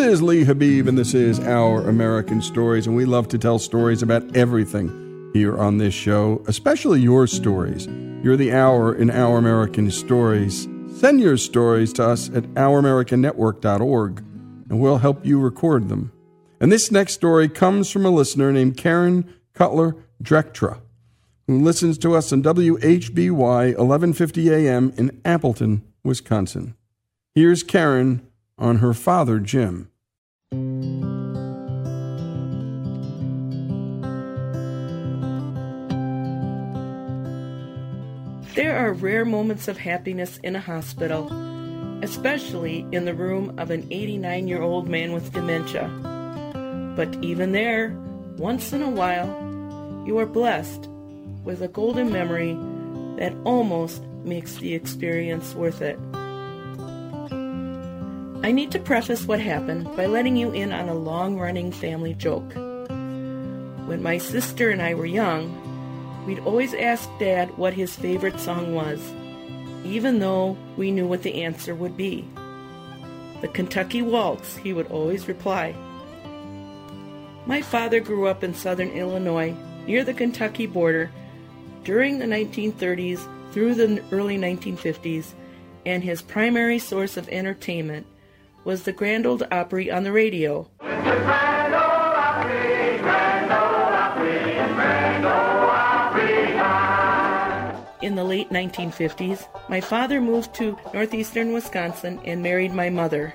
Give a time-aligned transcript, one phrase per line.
[0.00, 4.02] is Lee Habib, and this is Our American Stories, and we love to tell stories
[4.02, 7.86] about everything here on this show, especially your stories.
[8.22, 10.66] You're the hour in Our American Stories.
[10.96, 14.18] Send your stories to us at ouramericannetwork.org,
[14.70, 16.12] and we'll help you record them.
[16.60, 20.80] And this next story comes from a listener named Karen Cutler Drektra,
[21.46, 26.74] who listens to us on WHBY 1150 AM in Appleton, Wisconsin.
[27.34, 28.26] Here's Karen
[28.58, 29.89] on her father, Jim.
[38.60, 41.32] There are rare moments of happiness in a hospital,
[42.04, 45.88] especially in the room of an 89 year old man with dementia.
[46.94, 47.96] But even there,
[48.36, 50.90] once in a while, you are blessed
[51.42, 52.52] with a golden memory
[53.16, 55.98] that almost makes the experience worth it.
[58.46, 62.12] I need to preface what happened by letting you in on a long running family
[62.12, 62.54] joke.
[63.88, 65.69] When my sister and I were young,
[66.26, 69.00] we'd always ask Dad what his favorite song was,
[69.84, 72.28] even though we knew what the answer would be.
[73.40, 75.74] The Kentucky Waltz, he would always reply.
[77.46, 79.54] My father grew up in southern Illinois,
[79.86, 81.10] near the Kentucky border,
[81.84, 85.32] during the 1930s through the early 1950s,
[85.86, 88.06] and his primary source of entertainment
[88.64, 90.68] was the Grand Ole Opry on the radio.
[98.30, 103.34] Late 1950s, my father moved to northeastern Wisconsin and married my mother,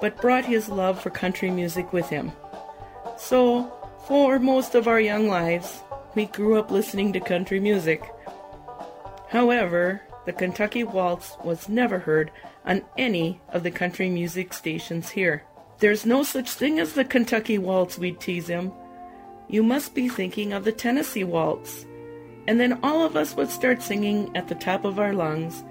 [0.00, 2.30] but brought his love for country music with him.
[3.18, 3.72] So,
[4.06, 5.82] for most of our young lives,
[6.14, 8.00] we grew up listening to country music.
[9.28, 12.30] However, the Kentucky Waltz was never heard
[12.64, 15.42] on any of the country music stations here.
[15.80, 18.70] There's no such thing as the Kentucky Waltz, we'd tease him.
[19.48, 21.86] You must be thinking of the Tennessee Waltz.
[22.46, 25.62] And then all of us would start singing at the top of our lungs.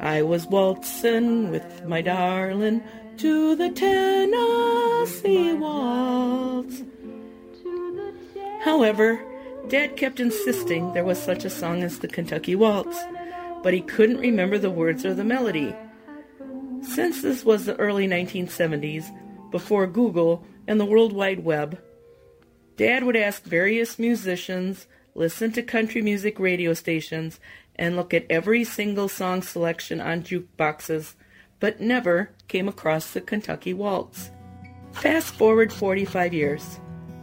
[0.00, 2.82] I was waltzing with my darling
[3.18, 6.82] to the Tennessee Waltz.
[8.62, 9.24] However,
[9.68, 12.98] Dad kept insisting there was such a song as the Kentucky Waltz,
[13.62, 15.74] but he couldn't remember the words or the melody.
[16.82, 19.10] Since this was the early 1970s,
[19.50, 21.80] before Google and the World Wide Web,
[22.76, 27.40] Dad would ask various musicians, listen to country music radio stations,
[27.76, 31.14] and look at every single song selection on jukeboxes,
[31.60, 34.30] but never came across the Kentucky Waltz.
[34.92, 36.78] Fast forward 45 years.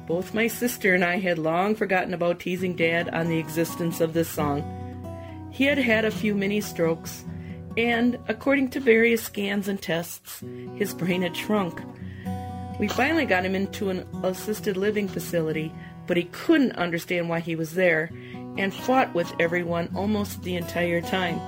[0.08, 4.14] Both my sister and I had long forgotten about teasing Dad on the existence of
[4.14, 5.50] this song.
[5.52, 7.24] He had had a few mini strokes
[7.78, 10.44] and according to various scans and tests,
[10.76, 11.82] his brain had shrunk.
[12.80, 15.74] We finally got him into an assisted living facility,
[16.08, 18.12] but he couldn't understand why he was there
[18.58, 21.40] and fought with everyone almost the entire time.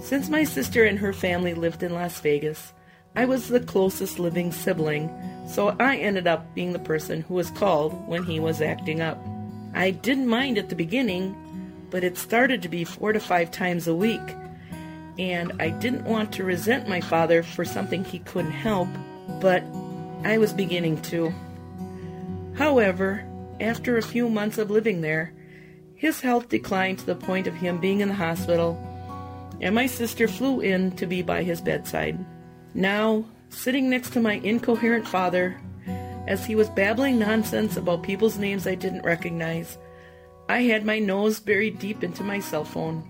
[0.00, 2.72] Since my sister and her family lived in Las Vegas,
[3.16, 5.10] I was the closest living sibling,
[5.48, 9.18] so I ended up being the person who was called when he was acting up.
[9.74, 11.34] I didn't mind at the beginning,
[11.90, 14.20] but it started to be four to five times a week
[15.18, 18.88] and I didn't want to resent my father for something he couldn't help,
[19.40, 19.64] but
[20.24, 21.32] I was beginning to.
[22.56, 23.24] However,
[23.60, 25.32] after a few months of living there,
[25.94, 28.78] his health declined to the point of him being in the hospital,
[29.60, 32.24] and my sister flew in to be by his bedside.
[32.74, 35.60] Now, sitting next to my incoherent father,
[36.26, 39.78] as he was babbling nonsense about people's names I didn't recognize,
[40.48, 43.04] I had my nose buried deep into my cell phone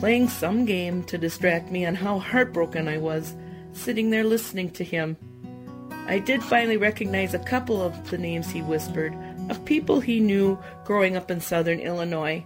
[0.00, 3.36] playing some game to distract me on how heartbroken I was,
[3.74, 5.14] sitting there listening to him.
[6.06, 9.14] I did finally recognize a couple of the names he whispered,
[9.50, 12.44] of people he knew growing up in southern Illinois,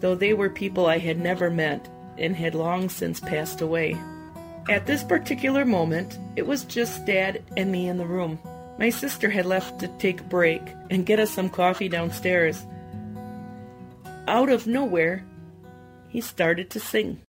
[0.00, 3.96] though they were people I had never met and had long since passed away.
[4.68, 8.38] At this particular moment, it was just Dad and me in the room.
[8.78, 12.66] My sister had left to take a break and get us some coffee downstairs.
[14.26, 15.24] Out of nowhere,
[16.08, 17.22] he started to sing.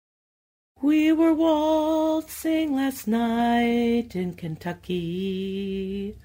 [0.81, 6.18] We were waltzing last night in Kentucky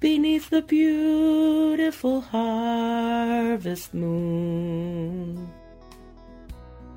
[0.00, 5.46] beneath the beautiful harvest moon.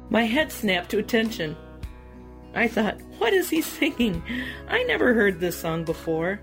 [0.09, 1.57] My head snapped to attention.
[2.55, 4.23] I thought, what is he singing?
[4.69, 6.39] I never heard this song before.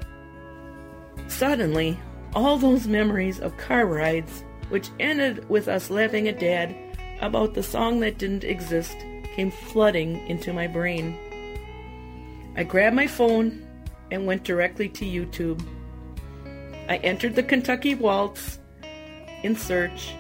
[1.29, 1.99] Suddenly,
[2.35, 6.77] all those memories of car rides, which ended with us laughing at Dad
[7.23, 8.97] about the song that didn't exist
[9.35, 11.17] came flooding into my brain.
[12.55, 13.67] I grabbed my phone
[14.11, 15.65] and went directly to YouTube.
[16.91, 18.59] I entered the Kentucky Waltz
[19.45, 20.13] in search,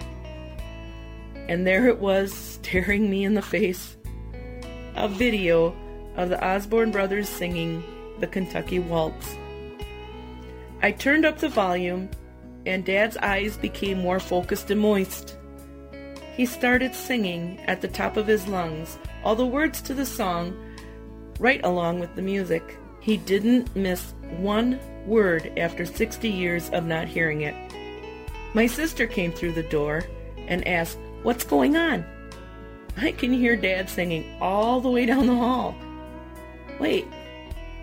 [1.34, 3.96] and there it was staring me in the face
[4.94, 5.74] a video
[6.14, 7.82] of the Osborne brothers singing
[8.20, 9.36] the Kentucky Waltz.
[10.80, 12.08] I turned up the volume,
[12.64, 15.36] and Dad's eyes became more focused and moist.
[16.36, 20.56] He started singing at the top of his lungs all the words to the song
[21.40, 22.78] right along with the music.
[23.00, 24.78] He didn't miss one
[25.10, 27.54] word after 60 years of not hearing it.
[28.54, 30.04] My sister came through the door
[30.48, 32.04] and asked, What's going on?
[32.96, 35.74] I can hear Dad singing all the way down the hall.
[36.78, 37.06] Wait,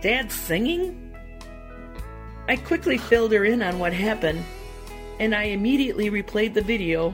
[0.01, 1.15] Dad's singing?
[2.47, 4.43] I quickly filled her in on what happened,
[5.19, 7.11] and I immediately replayed the video,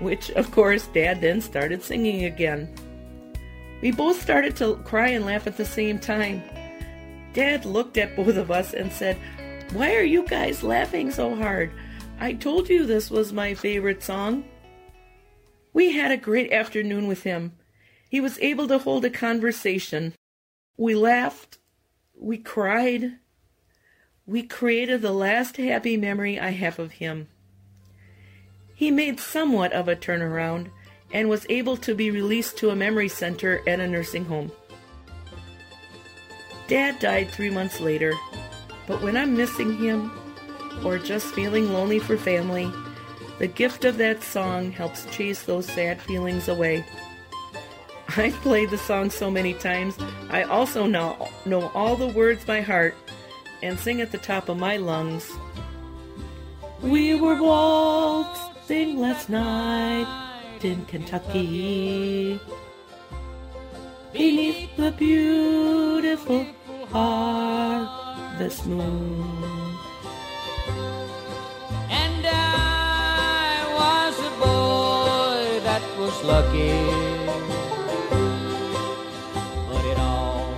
[0.00, 2.72] which, of course, Dad then started singing again.
[3.80, 6.42] We both started to cry and laugh at the same time.
[7.32, 9.16] Dad looked at both of us and said,
[9.72, 11.70] Why are you guys laughing so hard?
[12.18, 14.44] I told you this was my favorite song.
[15.72, 17.52] We had a great afternoon with him.
[18.10, 20.14] He was able to hold a conversation.
[20.76, 21.58] We laughed.
[22.14, 23.18] We cried.
[24.26, 27.28] We created the last happy memory I have of him.
[28.74, 30.70] He made somewhat of a turnaround
[31.12, 34.50] and was able to be released to a memory center at a nursing home.
[36.70, 38.14] Dad died three months later,
[38.86, 40.12] but when I'm missing him
[40.84, 42.70] or just feeling lonely for family,
[43.40, 46.84] the gift of that song helps chase those sad feelings away.
[48.16, 52.60] I've played the song so many times, I also now know all the words by
[52.60, 52.94] heart
[53.64, 55.28] and sing at the top of my lungs.
[56.82, 60.06] We were waltzing last night
[60.62, 62.38] in Kentucky
[64.12, 66.46] beneath the beautiful
[68.66, 69.24] moon.
[71.88, 73.74] And I
[75.98, 76.72] was lucky.
[79.68, 80.56] But it all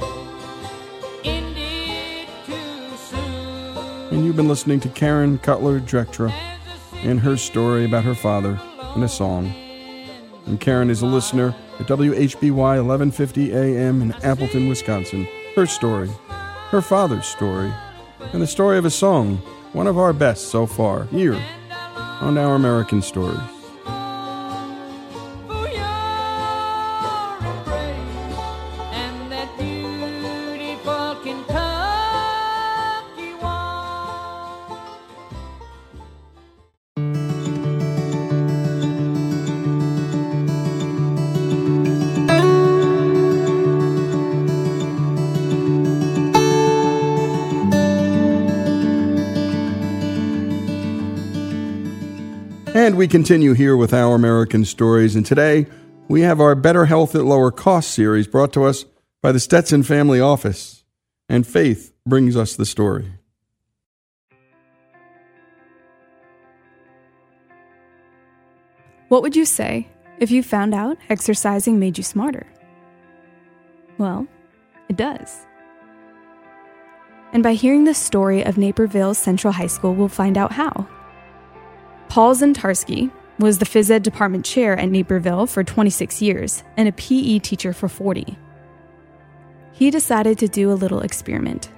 [1.25, 4.15] ended too soon.
[4.15, 6.33] And you've been listening to Karen Cutler Drektra
[7.03, 8.61] and her story about her father
[8.95, 9.53] in a song.
[10.47, 15.27] And Karen is a listener at WHBY 1150 AM in Appleton, Wisconsin.
[15.55, 16.09] Her story,
[16.71, 17.71] her father's story,
[18.33, 19.37] and the story of a song,
[19.75, 21.39] one of our best so far, here
[22.23, 23.52] on Our American Stories.
[53.03, 55.17] We continue here with Our American Stories.
[55.17, 55.67] And today
[56.07, 58.85] we have our Better Health at Lower Cost series brought to us
[59.21, 60.85] by the Stetson Family Office.
[61.29, 63.15] And Faith brings us the story.
[69.09, 69.89] What would you say
[70.21, 72.47] if you found out exercising made you smarter?
[73.99, 74.29] Well,
[74.89, 75.45] it does.
[77.33, 80.87] And by hearing the story of Naperville Central High School, we'll find out how.
[82.13, 86.93] Paul Zientarski was the phys ed department chair at Naperville for 26 years and a
[86.93, 88.37] PE teacher for 40.
[89.73, 91.71] He decided to do a little experiment.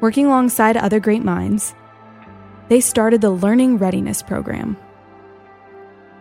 [0.00, 1.74] Working alongside other great minds,
[2.70, 4.78] they started the Learning Readiness Program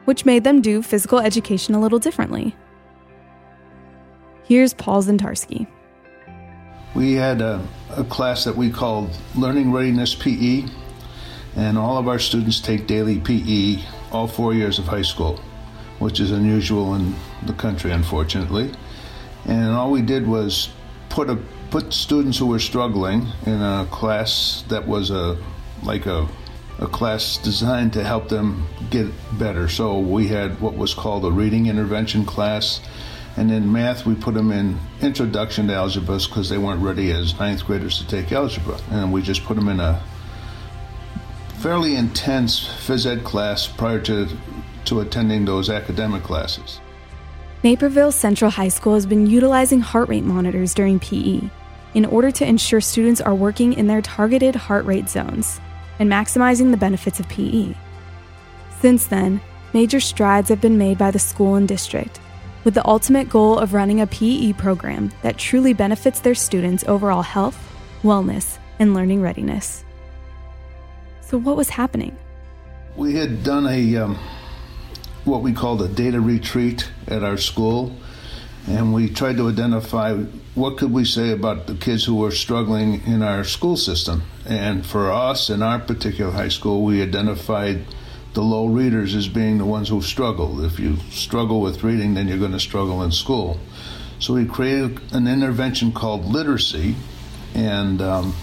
[0.03, 2.53] which made them do physical education a little differently.
[4.44, 5.65] Here's Paul Zientarski.
[6.94, 10.65] We had a, a class that we called Learning Readiness PE,
[11.56, 15.38] and all of our students take daily PE all four years of high school,
[16.00, 18.72] which is unusual in the country, unfortunately.
[19.46, 20.70] And all we did was
[21.10, 21.38] put a
[21.70, 25.38] put students who were struggling in a class that was a
[25.84, 26.28] like a
[26.80, 29.08] a class designed to help them get
[29.38, 29.68] better.
[29.68, 32.82] So we had what was called a reading intervention class.
[33.36, 37.38] And in math, we put them in introduction to algebra because they weren't ready as
[37.40, 38.80] ninth graders to take algebra.
[38.92, 40.04] And we just put them in a
[41.63, 44.27] fairly intense phys ed class prior to,
[44.84, 46.82] to attending those academic classes.
[47.63, 51.39] Naperville Central High School has been utilizing heart rate monitors during PE
[51.93, 55.62] in order to ensure students are working in their targeted heart rate zones
[56.00, 57.74] and maximizing the benefits of PE.
[58.82, 59.39] Since then,
[59.72, 62.20] major strides have been made by the school and district,
[62.65, 67.22] with the ultimate goal of running a PE program that truly benefits their students' overall
[67.22, 67.58] health,
[68.01, 69.86] wellness, and learning readiness.
[71.27, 72.15] So, what was happening?
[72.96, 74.20] We had done a um,
[75.24, 77.96] what we called a data retreat at our school,
[78.68, 80.15] and we tried to identify
[80.53, 84.24] what could we say about the kids who were struggling in our school system.
[84.46, 87.86] And for us in our particular high school, we identified
[88.34, 90.63] the low readers as being the ones who struggle.
[90.63, 93.60] If you struggle with reading, then you're going to struggle in school.
[94.20, 96.96] So we created an intervention called literacy,
[97.56, 98.36] and um,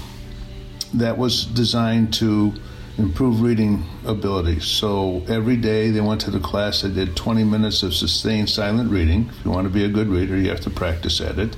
[0.95, 2.55] that was designed to
[3.01, 4.61] improve reading ability.
[4.61, 8.91] So every day they went to the class, they did 20 minutes of sustained silent
[8.91, 9.31] reading.
[9.31, 11.57] If you want to be a good reader, you have to practice at it.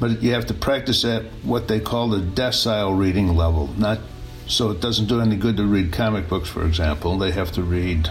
[0.00, 3.68] But you have to practice at what they call the decile reading level.
[3.78, 4.00] Not
[4.46, 7.16] so it doesn't do any good to read comic books, for example.
[7.18, 8.08] They have to read,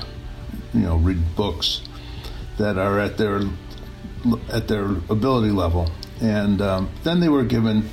[0.73, 1.81] you know, read books
[2.57, 3.41] that are at their
[4.51, 5.91] at their ability level.
[6.21, 7.89] And um, then they were given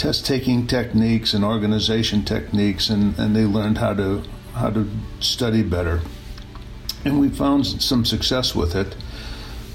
[0.00, 4.22] test taking techniques and organization techniques, and, and they learned how to
[4.54, 4.88] how to
[5.20, 6.00] study better.
[7.04, 8.96] And we found some success with it.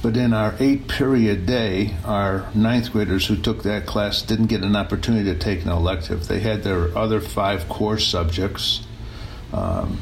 [0.02, 4.64] But in our eight period day, our ninth graders who took that class didn't get
[4.64, 6.28] an opportunity to take an elective.
[6.28, 8.86] They had their other five core subjects
[9.54, 10.02] um,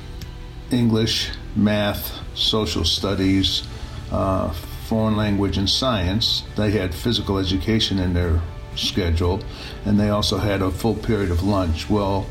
[0.71, 3.63] English, math, social studies,
[4.09, 4.53] uh,
[4.87, 6.43] foreign language, and science.
[6.55, 8.41] They had physical education in their
[8.75, 9.41] schedule,
[9.85, 11.89] and they also had a full period of lunch.
[11.89, 12.27] Well,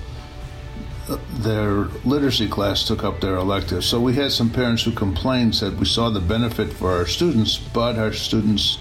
[1.31, 3.85] their literacy class took up their elective.
[3.85, 7.59] So we had some parents who complained, said we saw the benefit for our students,
[7.59, 8.79] but our students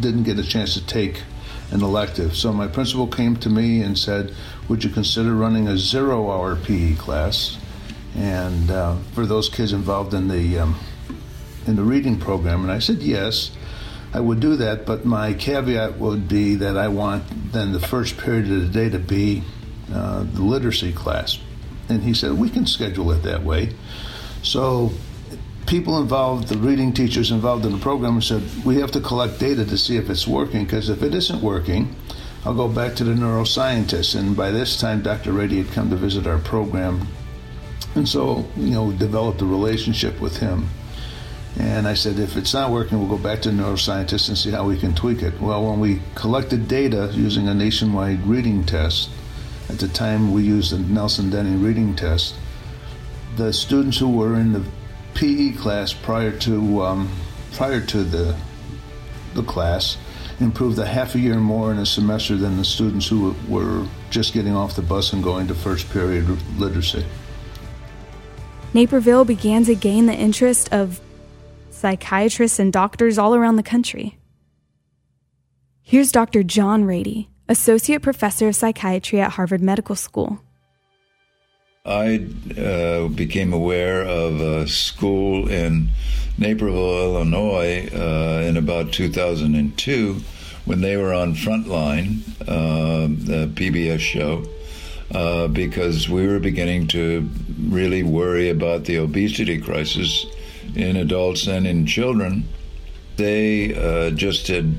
[0.00, 1.22] didn't get a chance to take
[1.70, 2.36] an elective.
[2.36, 4.32] So my principal came to me and said,
[4.68, 7.58] Would you consider running a zero hour PE class?
[8.16, 10.78] And uh, for those kids involved in the um,
[11.66, 13.50] in the reading program, and I said yes.
[14.14, 18.16] I would do that, but my caveat would be that I want then the first
[18.16, 19.42] period of the day to be
[19.92, 21.40] uh, the literacy class.
[21.88, 23.74] And he said, We can schedule it that way.
[24.44, 24.92] So
[25.66, 29.64] people involved, the reading teachers involved in the program, said, We have to collect data
[29.64, 31.96] to see if it's working, because if it isn't working,
[32.44, 34.16] I'll go back to the neuroscientists.
[34.16, 35.32] And by this time, Dr.
[35.32, 37.08] Ratey had come to visit our program.
[37.96, 40.68] And so, you know, developed a relationship with him.
[41.58, 44.66] And I said, if it's not working, we'll go back to neuroscientists and see how
[44.66, 45.40] we can tweak it.
[45.40, 49.08] Well, when we collected data using a nationwide reading test,
[49.68, 52.34] at the time we used the Nelson Denny reading test,
[53.36, 54.64] the students who were in the
[55.14, 57.10] PE class prior to um,
[57.52, 58.36] prior to the
[59.34, 59.96] the class
[60.40, 64.32] improved a half a year more in a semester than the students who were just
[64.32, 66.26] getting off the bus and going to first period
[66.58, 67.04] literacy.
[68.72, 71.00] Naperville began to gain the interest of
[71.84, 74.16] psychiatrists, and doctors all around the country.
[75.82, 76.42] Here's Dr.
[76.42, 80.40] John Ratey, Associate Professor of Psychiatry at Harvard Medical School.
[81.84, 82.26] I
[82.58, 85.90] uh, became aware of a school in
[86.38, 90.20] Naperville, Illinois, uh, in about 2002
[90.64, 94.42] when they were on Frontline, uh, the PBS show,
[95.14, 97.28] uh, because we were beginning to
[97.68, 100.24] really worry about the obesity crisis
[100.76, 102.48] in adults and in children.
[103.16, 104.74] They uh, just had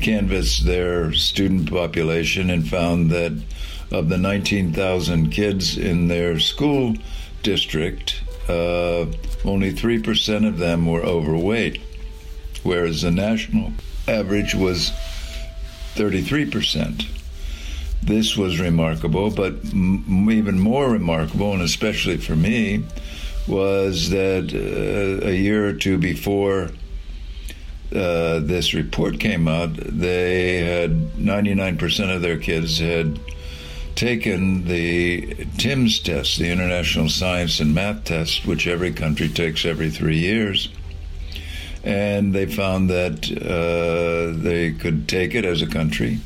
[0.00, 3.32] canvassed their student population and found that
[3.90, 6.94] of the 19,000 kids in their school
[7.42, 9.06] district, uh,
[9.44, 11.80] only 3% of them were overweight,
[12.62, 13.72] whereas the national
[14.06, 14.92] average was
[15.94, 17.06] 33%.
[18.02, 22.84] This was remarkable, but m- even more remarkable, and especially for me,
[23.46, 26.70] was that uh, a year or two before
[27.92, 33.18] uh, this report came out, they had 99% of their kids had
[33.96, 39.90] taken the TIMSS test, the International Science and Math Test, which every country takes every
[39.90, 40.68] three years.
[41.82, 46.20] And they found that uh, they could take it as a country.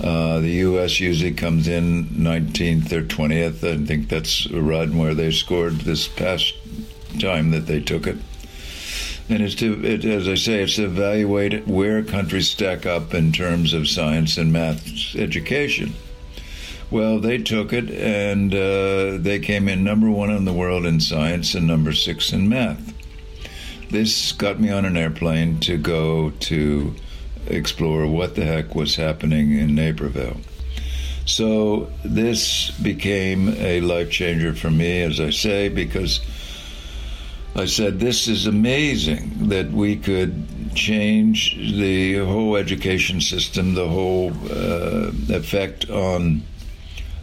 [0.00, 1.00] Uh, the U.S.
[1.00, 3.62] usually comes in 19th or 20th.
[3.62, 6.54] I think that's right where they scored this past
[7.18, 8.16] time that they took it.
[9.28, 13.32] And it's to, it, as I say, it's to evaluate where countries stack up in
[13.32, 15.94] terms of science and math education.
[16.90, 21.00] Well, they took it and uh, they came in number one in the world in
[21.00, 22.92] science and number six in math.
[23.90, 26.94] This got me on an airplane to go to
[27.46, 30.40] explore what the heck was happening in Naperville.
[31.24, 36.20] So this became a life changer for me, as I say, because
[37.54, 44.32] I said, This is amazing that we could change the whole education system, the whole
[44.50, 46.42] uh, effect on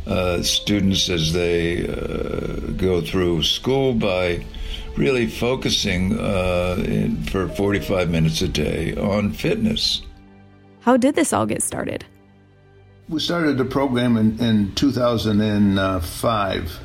[0.06, 4.46] uh, students as they uh, go through school by
[4.96, 10.02] really focusing uh, in, for 45 minutes a day on fitness.
[10.82, 12.06] How did this all get started?
[13.08, 16.80] We started the program in, in 2005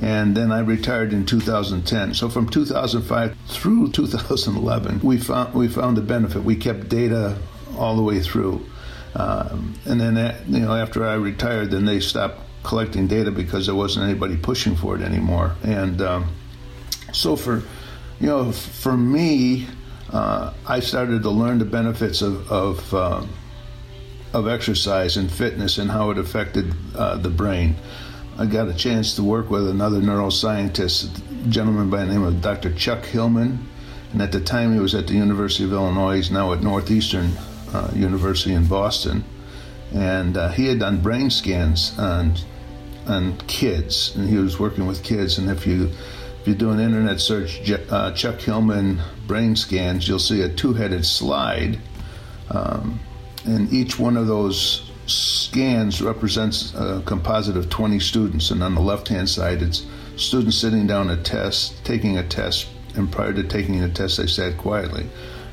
[0.00, 2.14] and then I retired in 2010.
[2.14, 6.42] So from 2005 through 2011, we found we found the benefit.
[6.42, 7.38] We kept data
[7.76, 8.64] all the way through,
[9.14, 13.66] um, and then that, you know after I retired, then they stopped collecting data because
[13.66, 15.54] there wasn't anybody pushing for it anymore.
[15.62, 16.26] And um,
[17.12, 17.62] so for
[18.20, 19.68] you know for me,
[20.14, 23.26] uh, I started to learn the benefits of of, uh,
[24.32, 27.74] of exercise and fitness and how it affected uh, the brain.
[28.38, 32.40] I got a chance to work with another neuroscientist, a gentleman by the name of
[32.40, 32.72] Dr.
[32.74, 33.68] Chuck Hillman.
[34.12, 36.16] And at the time, he was at the University of Illinois.
[36.16, 37.30] He's now at Northeastern
[37.72, 39.24] uh, University in Boston.
[39.92, 42.34] And uh, he had done brain scans on,
[43.06, 45.38] on kids, and he was working with kids.
[45.38, 45.90] And if you
[46.44, 51.06] if you do an internet search, uh, Chuck Hillman brain scans, you'll see a two-headed
[51.06, 51.78] slide,
[52.50, 53.00] um,
[53.46, 58.82] and each one of those scans represents a composite of 20 students, and on the
[58.82, 59.86] left hand side, it's
[60.16, 64.26] students sitting down a test, taking a test, and prior to taking the test, they
[64.26, 65.06] sat quietly.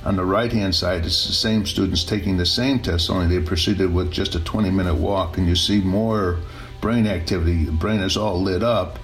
[0.04, 3.42] On the right hand side, it's the same students taking the same test, only they
[3.42, 6.40] proceeded with just a 20 minute walk, and you see more
[6.82, 7.64] brain activity.
[7.64, 9.00] The brain is all lit up.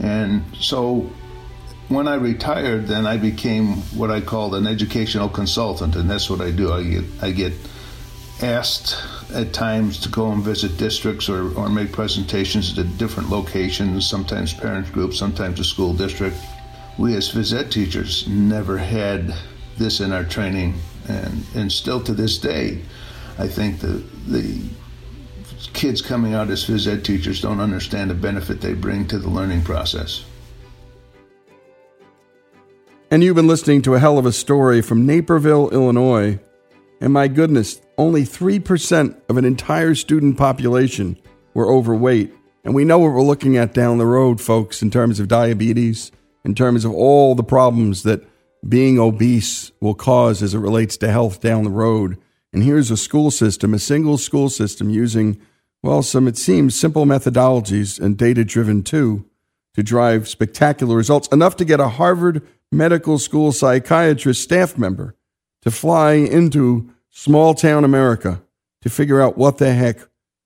[0.00, 1.10] And so
[1.90, 6.40] when I retired, then I became what I called an educational consultant, and that's what
[6.40, 6.72] I do.
[6.72, 7.52] I get, I get
[8.40, 8.96] asked
[9.34, 14.54] at times to go and visit districts or, or make presentations at different locations, sometimes
[14.54, 16.36] parent groups, sometimes a school district.
[16.96, 19.34] We as phys ed teachers never had
[19.76, 20.74] this in our training,
[21.08, 22.82] and, and still to this day,
[23.36, 24.62] I think the, the
[25.72, 29.28] kids coming out as phys ed teachers don't understand the benefit they bring to the
[29.28, 30.24] learning process.
[33.12, 36.38] And you've been listening to a hell of a story from Naperville, Illinois.
[37.00, 41.16] And my goodness, only 3% of an entire student population
[41.52, 42.32] were overweight.
[42.62, 46.12] And we know what we're looking at down the road, folks, in terms of diabetes,
[46.44, 48.22] in terms of all the problems that
[48.68, 52.16] being obese will cause as it relates to health down the road.
[52.52, 55.40] And here's a school system, a single school system using,
[55.82, 59.24] well, some, it seems, simple methodologies and data driven too
[59.74, 65.16] to drive spectacular results, enough to get a Harvard Medical School psychiatrist staff member
[65.62, 68.42] to fly into small town America
[68.82, 69.98] to figure out what the heck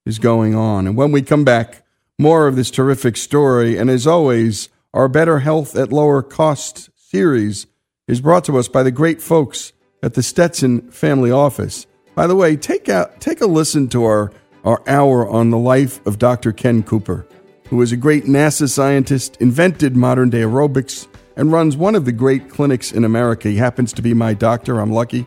[0.06, 0.87] is going on.
[0.87, 1.84] And when we come back,
[2.18, 3.76] more of this terrific story.
[3.76, 7.66] And as always, our Better Health at Lower Cost series
[8.06, 11.87] is brought to us by the great folks at the Stetson Family Office.
[12.14, 14.32] By the way, take a, take a listen to our,
[14.64, 16.52] our hour on the life of Dr.
[16.52, 17.26] Ken Cooper,
[17.68, 22.12] who is a great NASA scientist, invented modern day aerobics, and runs one of the
[22.12, 23.48] great clinics in America.
[23.48, 24.78] He happens to be my doctor.
[24.80, 25.26] I'm lucky.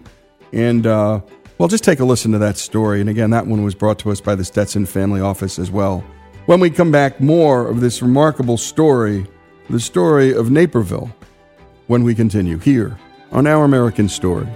[0.54, 1.22] And, uh,
[1.58, 3.02] well, just take a listen to that story.
[3.02, 6.04] And again, that one was brought to us by the Stetson Family Office as well.
[6.46, 9.28] When we come back, more of this remarkable story,
[9.70, 11.14] the story of Naperville,
[11.88, 12.98] when we continue here
[13.32, 14.48] on Our American Story.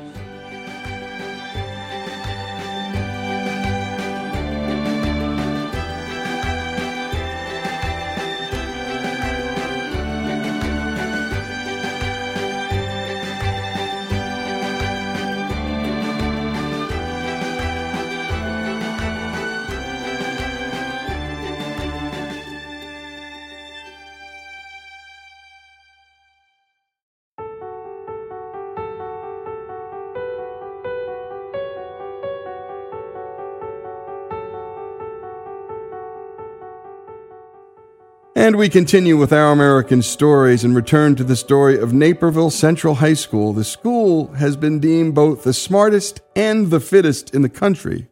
[38.51, 42.95] And we continue with our American stories and return to the story of Naperville Central
[42.95, 43.53] High School.
[43.53, 48.09] The school has been deemed both the smartest and the fittest in the country.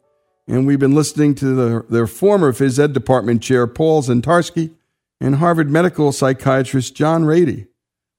[0.47, 4.73] And we've been listening to the, their former phys ed department chair, Paul Zientarski,
[5.19, 7.67] and Harvard medical psychiatrist, John Ratey.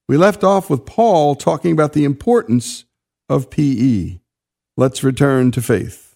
[0.07, 2.85] We left off with Paul talking about the importance
[3.29, 4.19] of PE.
[4.77, 6.15] Let's return to faith.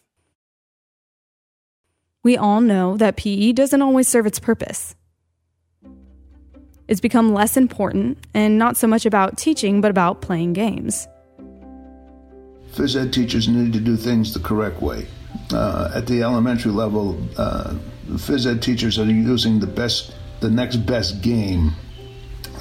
[2.22, 4.96] We all know that PE doesn't always serve its purpose.
[6.88, 11.08] It's become less important and not so much about teaching, but about playing games.
[12.74, 15.08] Phys ed teachers need to do things the correct way.
[15.52, 17.76] Uh, at the elementary level, uh,
[18.10, 21.72] phys ed teachers are using the best, the next best game,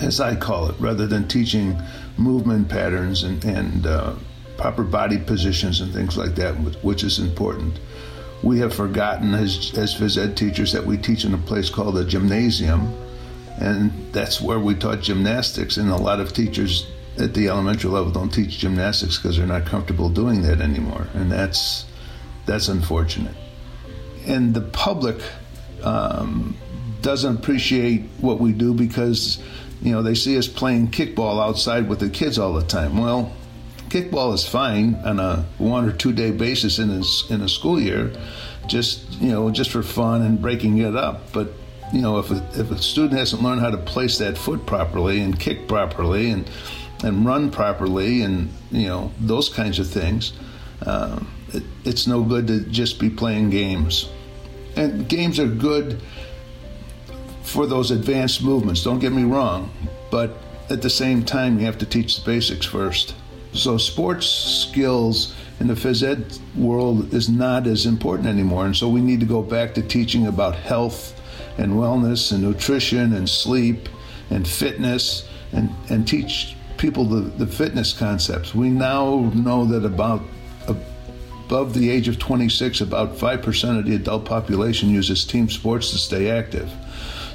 [0.01, 1.77] as I call it, rather than teaching
[2.17, 4.15] movement patterns and, and uh,
[4.57, 7.79] proper body positions and things like that, which is important.
[8.45, 11.97] we have forgotten as, as phys ed teachers that we teach in a place called
[11.97, 12.93] a gymnasium,
[13.59, 15.77] and that's where we taught gymnastics.
[15.77, 16.87] And a lot of teachers
[17.19, 21.31] at the elementary level don't teach gymnastics because they're not comfortable doing that anymore, and
[21.31, 21.87] that's
[22.47, 23.35] that's unfortunate.
[24.27, 25.21] And the public
[25.83, 26.57] um,
[27.03, 29.39] doesn't appreciate what we do because
[29.83, 32.97] you know they see us playing kickball outside with the kids all the time.
[32.97, 33.33] Well,
[33.89, 37.79] kickball is fine on a one or two day basis in a, in a school
[37.79, 38.13] year,
[38.67, 41.33] just you know just for fun and breaking it up.
[41.33, 41.53] But
[41.95, 45.21] you know if a, if a student hasn't learned how to place that foot properly
[45.21, 46.51] and kick properly and
[47.05, 50.33] and run properly and you know those kinds of things,
[50.85, 54.09] um, it, it's no good to just be playing games.
[54.77, 56.01] And games are good
[57.43, 58.83] for those advanced movements.
[58.83, 59.71] Don't get me wrong,
[60.11, 60.37] but
[60.71, 63.15] at the same time, you have to teach the basics first.
[63.53, 68.67] So sports skills in the phys ed world is not as important anymore.
[68.67, 71.14] And so we need to go back to teaching about health
[71.59, 73.89] and wellness and nutrition and sleep
[74.31, 78.55] and fitness and, and teach people the, the fitness concepts.
[78.55, 80.23] We now know that about
[80.67, 85.99] above the age of 26, about 5% of the adult population uses team sports to
[85.99, 86.71] stay active.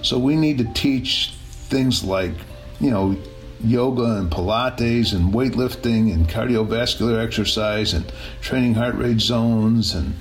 [0.02, 1.34] So we need to teach
[1.70, 2.34] things like,
[2.80, 3.18] you know,
[3.64, 10.16] yoga and Pilates and weightlifting and cardiovascular exercise and training heart rate zones and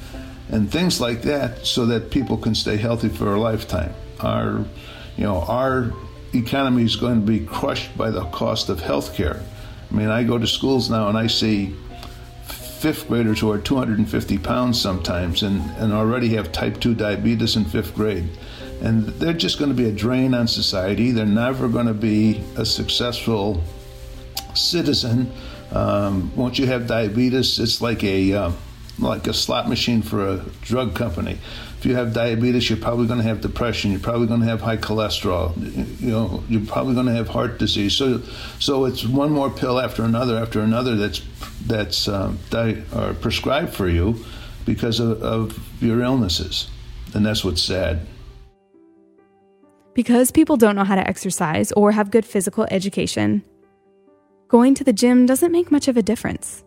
[0.50, 3.94] and things like that so that people can stay healthy for a lifetime.
[4.20, 4.64] Our
[5.16, 5.92] you know, our
[6.34, 9.42] economy is going to be crushed by the cost of health care.
[9.90, 11.74] I mean, I go to schools now and I see
[12.44, 17.64] fifth graders who are 250 pounds sometimes and, and already have type 2 diabetes in
[17.64, 18.28] fifth grade
[18.80, 21.10] and they're just going to be a drain on society.
[21.10, 23.62] They're never going to be a successful
[24.54, 25.32] citizen.
[25.72, 28.52] Um, once you have diabetes, it's like a uh,
[28.98, 31.38] like a slot machine for a drug company.
[31.78, 33.92] If you have diabetes, you're probably going to have depression.
[33.92, 35.56] You're probably going to have high cholesterol.
[36.00, 37.94] You know, you're probably going to have heart disease.
[37.94, 38.20] So,
[38.58, 41.22] so it's one more pill after another after another that's
[41.66, 44.24] that's um, di- or prescribed for you
[44.64, 46.68] because of, of your illnesses,
[47.14, 48.00] and that's what's sad.
[49.94, 53.42] Because people don't know how to exercise or have good physical education,
[54.48, 56.64] going to the gym doesn't make much of a difference.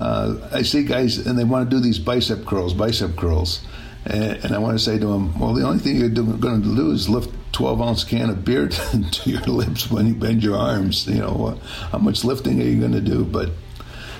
[0.00, 3.60] Uh, I see guys and they want to do these bicep curls, bicep curls.
[4.06, 6.74] And, and I want to say to them, well, the only thing you're going to
[6.74, 8.68] do is lift 12 ounce can of beer
[9.12, 11.06] to your lips when you bend your arms.
[11.06, 11.60] You know,
[11.92, 13.24] how much lifting are you going to do?
[13.24, 13.50] But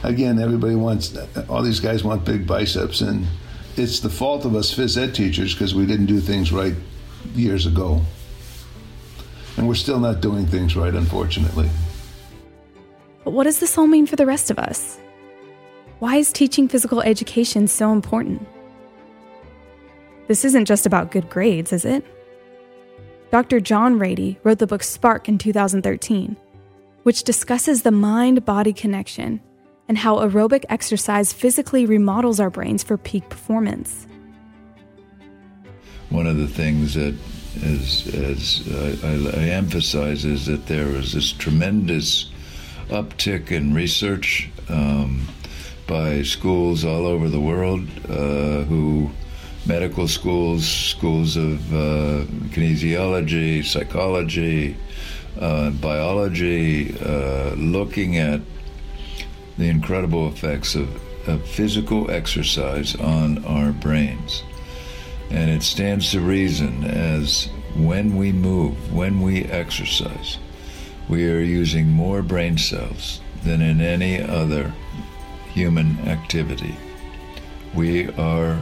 [0.02, 1.16] again, everybody wants,
[1.48, 3.00] all these guys want big biceps.
[3.00, 3.26] And
[3.76, 6.74] it's the fault of us phys ed teachers because we didn't do things right
[7.34, 8.02] years ago.
[9.56, 11.70] And we're still not doing things right, unfortunately.
[13.24, 14.98] But what does this all mean for the rest of us?
[16.00, 18.46] Why is teaching physical education so important?
[20.26, 22.04] This isn't just about good grades, is it?
[23.30, 23.60] Dr.
[23.60, 26.36] John Ratey wrote the book Spark in 2013,
[27.04, 29.40] which discusses the mind body connection
[29.88, 34.06] and how aerobic exercise physically remodels our brains for peak performance
[36.10, 37.14] one of the things that
[37.62, 42.30] is, as I, I, emphasize is that there is this tremendous
[42.88, 45.26] uptick in research um,
[45.90, 49.10] by schools all over the world uh, who
[49.66, 52.24] medical schools, schools of uh,
[52.54, 54.76] kinesiology, psychology,
[55.40, 58.40] uh, biology, uh, looking at
[59.58, 60.88] the incredible effects of,
[61.28, 64.44] of physical exercise on our brains.
[65.30, 70.38] And it stands to reason as when we move, when we exercise,
[71.08, 74.72] we are using more brain cells than in any other
[75.52, 76.76] human activity.
[77.74, 78.58] We are,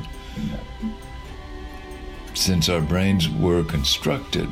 [2.35, 4.48] since our brains were constructed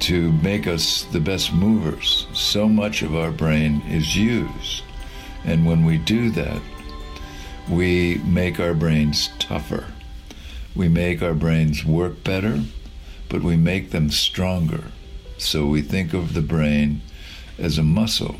[0.00, 4.82] to make us the best movers, so much of our brain is used.
[5.44, 6.60] And when we do that,
[7.68, 9.86] we make our brains tougher
[10.78, 12.62] we make our brains work better,
[13.28, 14.84] but we make them stronger.
[15.36, 17.00] So we think of the brain
[17.58, 18.36] as a muscle.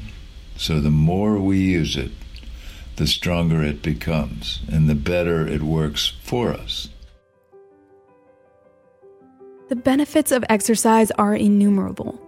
[0.56, 2.12] So the more we use it,
[2.98, 6.88] the stronger it becomes and the better it works for us.
[9.68, 12.20] The benefits of exercise are innumerable.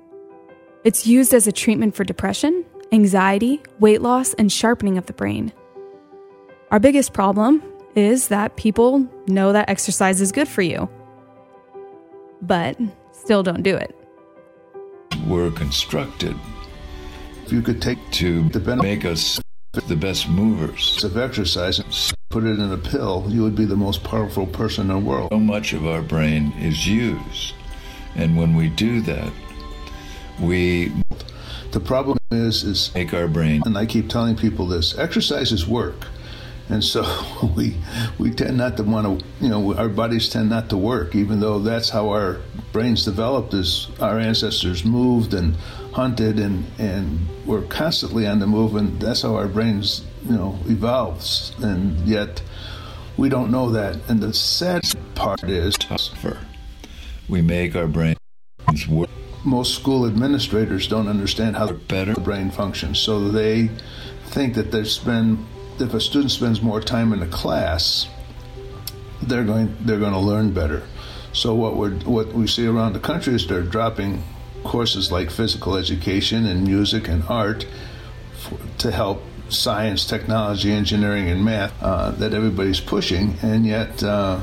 [0.85, 5.52] It's used as a treatment for depression, anxiety, weight loss, and sharpening of the brain.
[6.70, 7.64] Our biggest problem
[7.96, 10.88] is that people know that exercise is good for you,
[12.42, 12.78] but
[13.11, 13.92] still don't do it.
[15.26, 16.37] We're constructed
[17.44, 19.40] if you could take to make us
[19.72, 21.80] the best movers of exercise
[22.28, 25.30] put it in a pill, you would be the most powerful person in the world.
[25.33, 27.54] So much of our brain is used.
[28.14, 29.33] And when we do that,
[30.40, 30.92] we
[31.70, 36.06] The problem is, is, make our brain and I keep telling people this: exercises work,
[36.68, 37.02] and so
[37.56, 37.76] we
[38.18, 41.38] we tend not to want to, you know, our bodies tend not to work, even
[41.38, 42.38] though that's how our
[42.72, 43.54] brains developed.
[43.54, 45.54] Is our ancestors moved and
[45.92, 50.59] hunted, and and we're constantly on the move, and that's how our brains, you know,
[50.66, 52.42] evolves, and yet
[53.16, 53.96] we don't know that.
[54.09, 54.83] And the sad
[55.14, 56.38] part is, tougher.
[57.29, 58.18] We make our brains
[58.88, 59.11] work
[59.44, 62.14] most school administrators don't understand how better.
[62.14, 62.98] the brain functions.
[62.98, 63.70] So they
[64.26, 65.46] think that they spend
[65.79, 68.09] if a student spends more time in a class,
[69.22, 70.83] they're going they're going to learn better.
[71.33, 74.22] So what we what we see around the country is they're dropping
[74.64, 77.66] courses like physical education and music and art
[78.35, 84.03] for, to help science, technology, engineering, and math uh, that everybody's pushing, and yet.
[84.03, 84.40] Uh,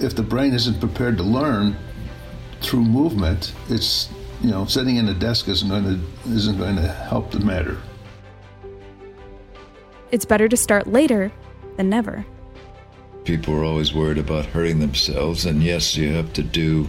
[0.00, 1.76] if the brain isn't prepared to learn,
[2.60, 4.08] through movement, it's
[4.40, 7.78] you know sitting in a desk isn't going to isn't going to help the matter.
[10.10, 11.30] It's better to start later
[11.76, 12.24] than never.
[13.24, 16.88] People are always worried about hurting themselves, and yes, you have to do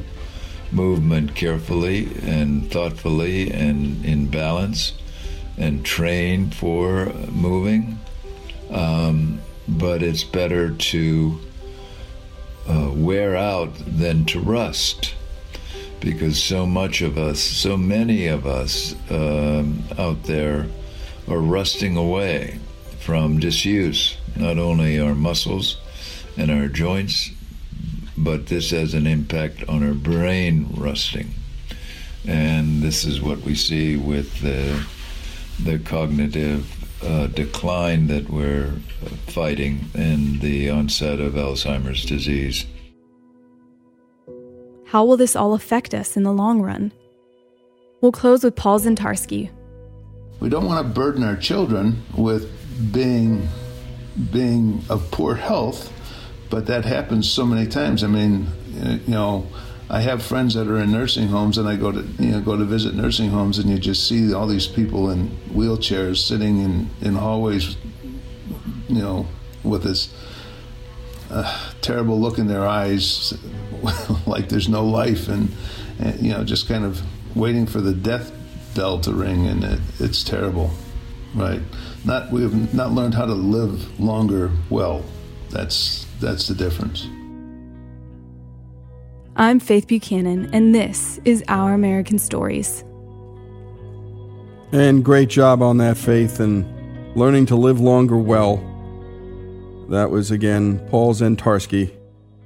[0.71, 4.93] movement carefully and thoughtfully and in balance
[5.57, 7.99] and train for moving.
[8.71, 11.39] Um, but it's better to
[12.67, 15.15] uh, wear out than to rust
[15.99, 20.67] because so much of us, so many of us um, out there
[21.27, 22.59] are rusting away
[22.99, 25.77] from disuse, not only our muscles
[26.37, 27.31] and our joints,
[28.19, 31.31] but this has an impact on our brain rusting.
[32.27, 34.85] And this is what we see with the,
[35.63, 36.67] the cognitive
[37.03, 38.73] uh, decline that we're
[39.27, 42.65] fighting and the onset of Alzheimer's disease.
[44.85, 46.91] How will this all affect us in the long run?
[48.01, 49.49] We'll close with Paul Zientarski.
[50.39, 52.49] We don't want to burden our children with
[52.93, 53.47] being
[54.31, 55.93] being of poor health,
[56.49, 58.03] but that happens so many times.
[58.03, 59.47] I mean, you know,
[59.89, 62.55] I have friends that are in nursing homes, and I go to you know go
[62.55, 66.89] to visit nursing homes, and you just see all these people in wheelchairs sitting in
[67.01, 67.75] in hallways,
[68.87, 69.27] you know,
[69.63, 70.13] with this
[71.31, 73.33] uh, terrible look in their eyes,
[74.27, 75.51] like there's no life, and,
[75.99, 77.01] and, you know, just kind of
[77.35, 78.31] waiting for the death
[78.75, 80.71] bell to ring, and it, it's terrible,
[81.35, 81.61] right?
[82.05, 85.03] Not we have not learned how to live longer well.
[85.49, 87.07] That's that's the difference.
[89.35, 92.83] I'm Faith Buchanan, and this is Our American Stories.
[94.71, 96.65] And great job on that, Faith, and
[97.15, 98.57] learning to live longer well.
[99.89, 101.95] That was again Paul Zientarski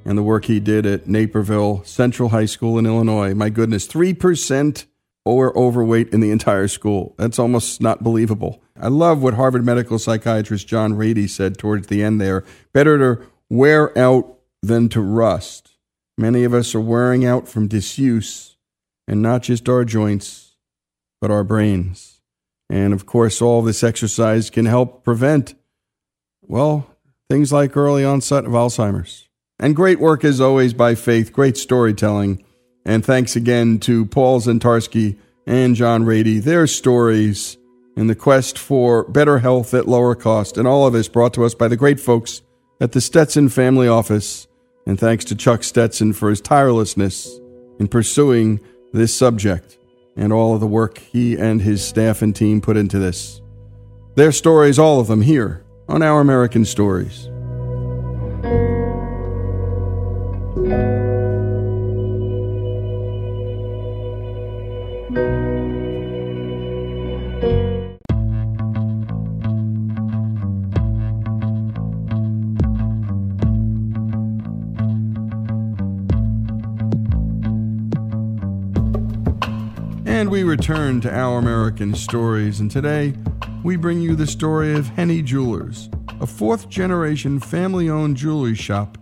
[0.05, 3.33] and the work he did at Naperville Central High School in Illinois.
[3.33, 4.86] My goodness, 3%
[5.25, 7.15] or overweight in the entire school.
[7.17, 8.62] That's almost not believable.
[8.79, 12.43] I love what Harvard medical psychiatrist John Ratey said towards the end there.
[12.73, 15.77] Better to wear out than to rust.
[16.17, 18.57] Many of us are wearing out from disuse,
[19.07, 20.55] and not just our joints,
[21.21, 22.19] but our brains.
[22.67, 25.53] And of course, all this exercise can help prevent,
[26.41, 26.89] well,
[27.29, 29.29] things like early onset of Alzheimer's.
[29.59, 32.43] And great work as always by Faith, great storytelling.
[32.83, 37.57] And thanks again to Paul Zientarski and John Ratey, their stories
[37.95, 40.57] in the quest for better health at lower cost.
[40.57, 42.41] And all of this brought to us by the great folks
[42.84, 44.46] at the Stetson Family Office.
[44.86, 47.39] And thanks to Chuck Stetson for his tirelessness
[47.80, 48.60] in pursuing
[48.91, 49.78] this subject
[50.17, 53.41] and all of the work he and his staff and team put into this.
[54.15, 57.30] Their stories, all of them, here on Our American Stories.
[80.23, 83.13] And we return to Our American Stories, and today
[83.62, 85.89] we bring you the story of Henne Jewelers,
[86.21, 88.97] a fourth generation family owned jewelry shop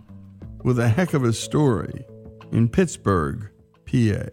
[0.64, 2.04] with a heck of a story
[2.50, 3.48] in Pittsburgh,
[3.86, 4.30] PA.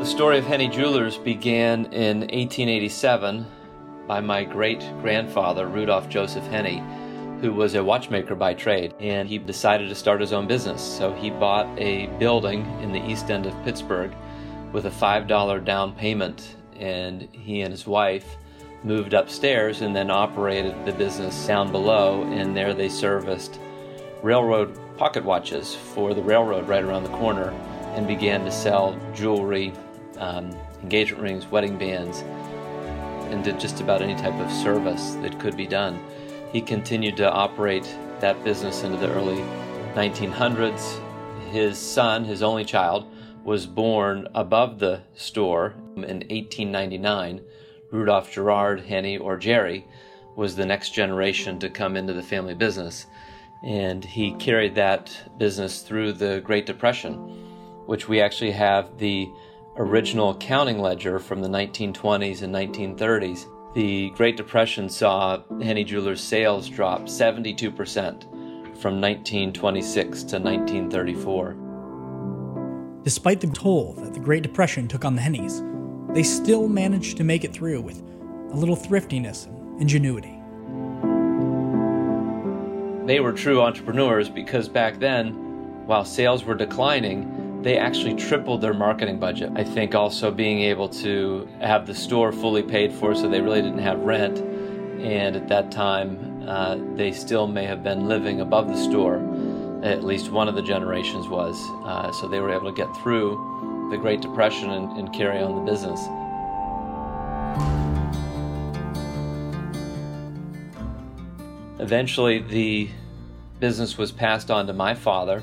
[0.00, 3.46] The story of Henne Jewelers began in 1887
[4.08, 7.03] by my great grandfather, Rudolph Joseph Henne,
[7.40, 8.94] who was a watchmaker by trade.
[9.00, 10.82] And he decided to start his own business.
[10.82, 14.14] So he bought a building in the east end of Pittsburgh
[14.72, 18.36] with a $5 down payment, and he and his wife
[18.82, 23.58] moved upstairs and then operated the business down below, and there they serviced
[24.22, 27.50] railroad pocket watches for the railroad right around the corner
[27.94, 29.72] and began to sell jewelry,
[30.18, 30.50] um,
[30.82, 32.22] engagement rings, wedding bands,
[33.30, 36.02] and did just about any type of service that could be done.
[36.54, 39.42] He continued to operate that business into the early
[39.94, 41.00] 1900s.
[41.50, 43.12] His son, his only child,
[43.42, 47.40] was born above the store in 1899.
[47.90, 49.84] Rudolph Gerard Henne, or Jerry,
[50.36, 53.06] was the next generation to come into the family business.
[53.64, 57.16] And he carried that business through the Great Depression,
[57.86, 59.28] which we actually have the
[59.76, 63.46] original accounting ledger from the 1920s and 1930s.
[63.74, 68.22] The Great Depression saw Henne Jewelers sales drop 72%
[68.78, 71.56] from 1926 to 1934.
[73.02, 75.60] Despite the toll that the Great Depression took on the Hennes,
[76.14, 78.00] they still managed to make it through with
[78.52, 80.38] a little thriftiness and ingenuity.
[83.06, 85.34] They were true entrepreneurs because back then,
[85.86, 87.24] while sales were declining,
[87.64, 89.50] they actually tripled their marketing budget.
[89.56, 93.62] I think also being able to have the store fully paid for so they really
[93.62, 94.38] didn't have rent.
[94.38, 99.16] And at that time, uh, they still may have been living above the store.
[99.82, 101.58] At least one of the generations was.
[101.86, 105.56] Uh, so they were able to get through the Great Depression and, and carry on
[105.56, 106.00] the business.
[111.80, 112.90] Eventually, the
[113.58, 115.42] business was passed on to my father.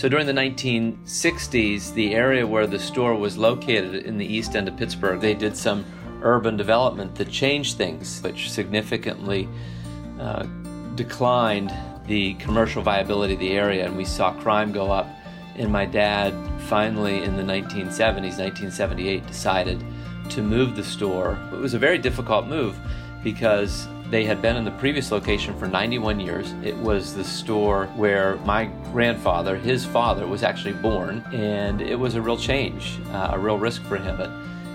[0.00, 4.66] So during the 1960s, the area where the store was located in the east end
[4.66, 5.84] of Pittsburgh, they did some
[6.22, 9.46] urban development that changed things, which significantly
[10.18, 10.44] uh,
[10.94, 11.70] declined
[12.06, 15.06] the commercial viability of the area, and we saw crime go up.
[15.56, 16.32] And my dad
[16.62, 19.84] finally, in the 1970s, 1978, decided
[20.30, 21.38] to move the store.
[21.52, 22.74] It was a very difficult move
[23.22, 26.52] because they had been in the previous location for 91 years.
[26.64, 32.16] It was the store where my grandfather, his father, was actually born, and it was
[32.16, 34.16] a real change, uh, a real risk for him.
[34.16, 34.30] But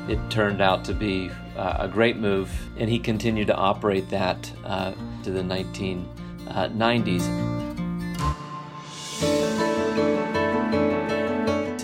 [0.10, 4.50] it turned out to be uh, a great move, and he continued to operate that
[4.64, 4.94] uh,
[5.24, 7.26] to the 1990s.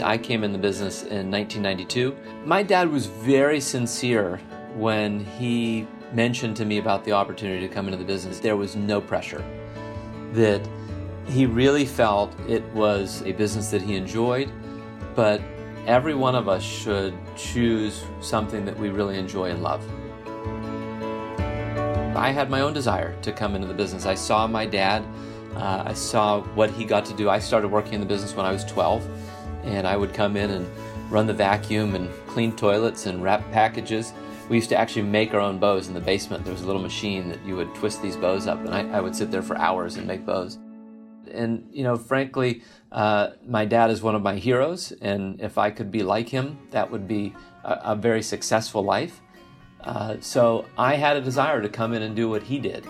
[0.02, 2.16] I came in the business in 1992.
[2.46, 4.38] My dad was very sincere
[4.76, 8.40] when he mentioned to me about the opportunity to come into the business.
[8.40, 9.44] There was no pressure.
[10.34, 10.62] That
[11.28, 14.52] he really felt it was a business that he enjoyed,
[15.16, 15.42] but
[15.86, 19.84] every one of us should choose something that we really enjoy and love.
[22.16, 24.06] I had my own desire to come into the business.
[24.06, 25.04] I saw my dad,
[25.56, 27.30] uh, I saw what he got to do.
[27.30, 29.06] I started working in the business when I was 12
[29.64, 30.68] and I would come in and
[31.10, 34.14] run the vacuum and clean toilets and wrap packages.
[34.50, 36.44] We used to actually make our own bows in the basement.
[36.44, 39.02] There was a little machine that you would twist these bows up, and I, I
[39.02, 40.60] would sit there for hours and make bows.
[41.32, 45.72] And, you know, frankly, uh, my dad is one of my heroes, and if I
[45.72, 49.22] could be like him, that would be a, a very successful life.
[49.84, 52.86] Uh, so I had a desire to come in and do what he did.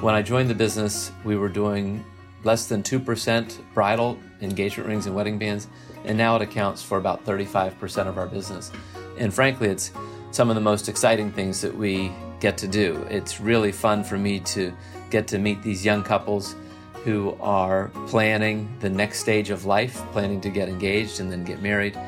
[0.00, 2.04] When I joined the business, we were doing
[2.42, 5.68] less than 2% bridal engagement rings and wedding bands,
[6.04, 8.72] and now it accounts for about 35% of our business.
[9.20, 9.92] And frankly, it's
[10.32, 13.06] some of the most exciting things that we get to do.
[13.10, 14.72] It's really fun for me to
[15.10, 16.56] get to meet these young couples
[17.04, 21.60] who are planning the next stage of life, planning to get engaged and then get
[21.60, 21.98] married.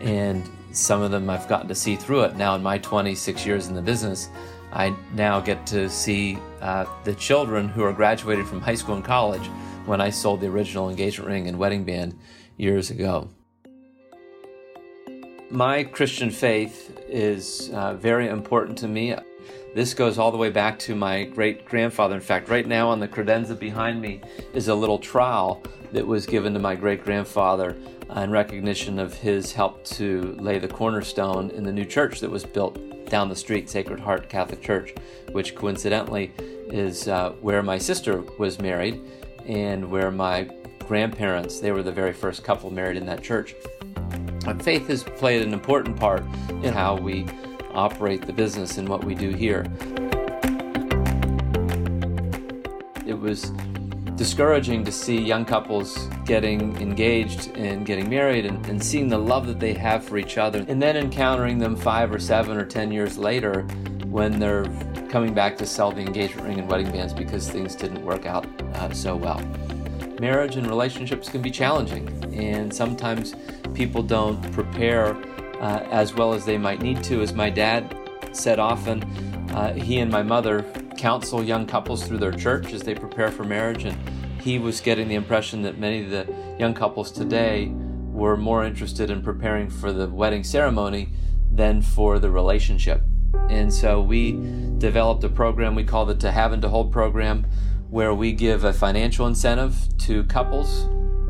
[0.00, 2.36] And some of them I've gotten to see through it.
[2.36, 4.28] Now, in my 26 years in the business,
[4.72, 9.04] I now get to see uh, the children who are graduated from high school and
[9.04, 9.46] college
[9.86, 12.18] when I sold the original engagement ring and wedding band
[12.56, 13.30] years ago.
[15.52, 19.16] My Christian faith is uh, very important to me.
[19.74, 22.14] This goes all the way back to my great grandfather.
[22.14, 24.20] In fact, right now on the credenza behind me
[24.54, 25.60] is a little trowel
[25.90, 27.76] that was given to my great grandfather
[28.14, 32.44] in recognition of his help to lay the cornerstone in the new church that was
[32.44, 34.94] built down the street, Sacred Heart Catholic Church,
[35.32, 36.32] which coincidentally
[36.68, 39.00] is uh, where my sister was married
[39.46, 40.48] and where my
[40.86, 43.56] grandparents, they were the very first couple married in that church.
[44.62, 46.22] Faith has played an important part
[46.62, 47.26] in how we
[47.72, 49.64] operate the business and what we do here.
[53.06, 53.52] It was
[54.16, 59.46] discouraging to see young couples getting engaged and getting married and, and, seeing the love
[59.46, 62.92] that they have for each other, and then encountering them five or seven or ten
[62.92, 63.62] years later
[64.06, 64.66] when they're
[65.08, 68.46] coming back to sell the engagement ring and wedding bands because things didn't work out
[68.74, 69.40] uh, so well.
[70.20, 73.34] marriage and relationships can be challenging, and sometimes
[73.74, 75.14] people don't prepare
[75.60, 77.22] uh, as well as they might need to.
[77.22, 77.96] As my dad
[78.32, 79.02] said often,
[79.50, 80.62] uh, he and my mother
[80.96, 83.96] counsel young couples through their church as they prepare for marriage, and
[84.40, 86.26] he was getting the impression that many of the
[86.58, 87.72] young couples today
[88.12, 91.08] were more interested in preparing for the wedding ceremony
[91.50, 93.02] than for the relationship.
[93.48, 94.32] And so we
[94.78, 97.46] developed a program we call the To Have and To Hold program,
[97.88, 100.86] where we give a financial incentive to couples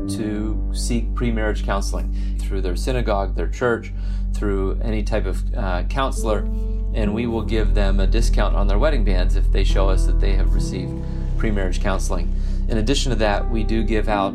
[0.09, 3.91] to seek pre marriage counseling through their synagogue, their church,
[4.33, 6.39] through any type of uh, counselor,
[6.93, 10.05] and we will give them a discount on their wedding bands if they show us
[10.05, 10.93] that they have received
[11.37, 12.33] pre marriage counseling.
[12.69, 14.33] In addition to that, we do give out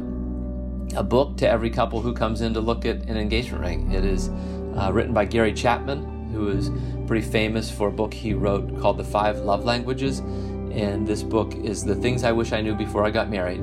[0.95, 3.93] a book to every couple who comes in to look at an engagement ring.
[3.93, 4.29] It is
[4.77, 6.71] uh, written by Gary Chapman, who is
[7.07, 10.21] pretty famous for a book he wrote called The Five Love Languages.
[10.21, 13.61] And this book is The Things I Wish I Knew Before I Got Married.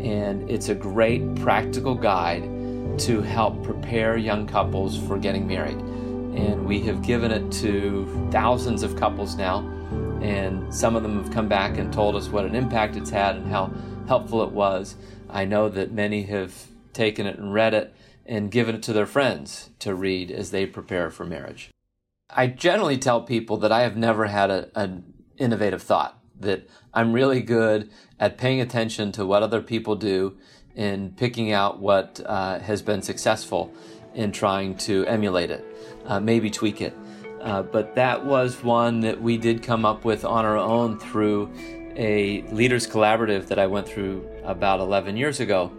[0.00, 2.44] And it's a great practical guide
[3.00, 5.78] to help prepare young couples for getting married.
[5.78, 9.60] And we have given it to thousands of couples now.
[10.22, 13.36] And some of them have come back and told us what an impact it's had
[13.36, 13.72] and how
[14.06, 14.96] helpful it was.
[15.28, 17.94] I know that many have taken it and read it
[18.26, 21.70] and given it to their friends to read as they prepare for marriage.
[22.28, 27.40] I generally tell people that I have never had an innovative thought, that I'm really
[27.40, 27.90] good
[28.20, 30.36] at paying attention to what other people do
[30.76, 33.72] and picking out what uh, has been successful
[34.14, 35.64] in trying to emulate it,
[36.04, 36.96] uh, maybe tweak it.
[37.40, 41.50] Uh, but that was one that we did come up with on our own through
[41.96, 45.72] a leaders collaborative that I went through about 11 years ago.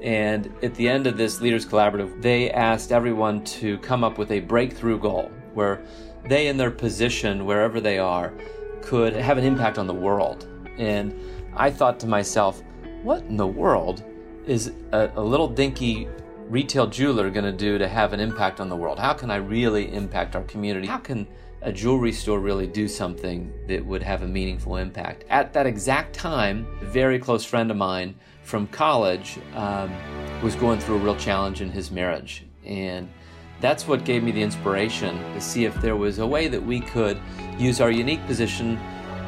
[0.00, 4.30] And at the end of this leaders collaborative, they asked everyone to come up with
[4.30, 5.82] a breakthrough goal where
[6.28, 8.32] they, in their position, wherever they are,
[8.80, 10.46] could have an impact on the world.
[10.78, 11.12] And
[11.58, 12.62] I thought to myself,
[13.02, 14.04] what in the world
[14.46, 16.06] is a, a little dinky
[16.48, 18.96] retail jeweler going to do to have an impact on the world?
[18.96, 20.86] How can I really impact our community?
[20.86, 21.26] How can
[21.62, 25.24] a jewelry store really do something that would have a meaningful impact?
[25.30, 29.92] At that exact time, a very close friend of mine from college um,
[30.42, 32.44] was going through a real challenge in his marriage.
[32.64, 33.10] And
[33.60, 36.78] that's what gave me the inspiration to see if there was a way that we
[36.78, 37.18] could
[37.58, 38.78] use our unique position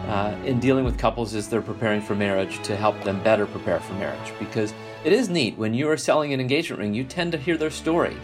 [0.09, 3.81] uh, in dealing with couples as they're preparing for marriage to help them better prepare
[3.81, 4.33] for marriage.
[4.39, 4.75] Because
[5.05, 7.71] it is neat when you are selling an engagement ring, you tend to hear their
[7.71, 8.17] story.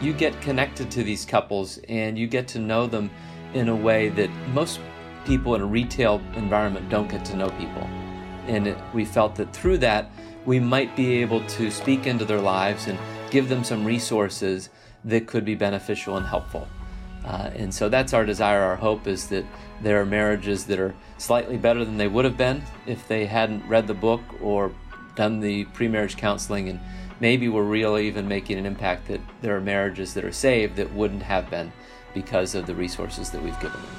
[0.00, 3.10] You get connected to these couples and you get to know them
[3.52, 4.80] in a way that most
[5.24, 7.82] people in a retail environment don't get to know people.
[8.46, 10.10] And it, we felt that through that,
[10.44, 12.98] we might be able to speak into their lives and
[13.30, 14.68] give them some resources
[15.04, 16.68] that could be beneficial and helpful.
[17.24, 19.44] Uh, and so that's our desire, our hope is that
[19.80, 23.66] there are marriages that are slightly better than they would have been if they hadn't
[23.66, 24.72] read the book or
[25.14, 26.68] done the pre marriage counseling.
[26.68, 26.80] And
[27.20, 30.92] maybe we're really even making an impact that there are marriages that are saved that
[30.92, 31.72] wouldn't have been
[32.12, 33.90] because of the resources that we've given them.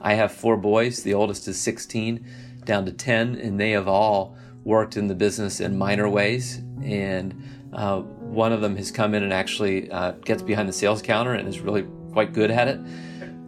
[0.00, 2.26] I have four boys, the oldest is 16
[2.64, 6.58] down to 10, and they have all worked in the business in minor ways.
[6.82, 8.02] And uh,
[8.34, 11.48] one of them has come in and actually uh, gets behind the sales counter and
[11.48, 12.80] is really quite good at it.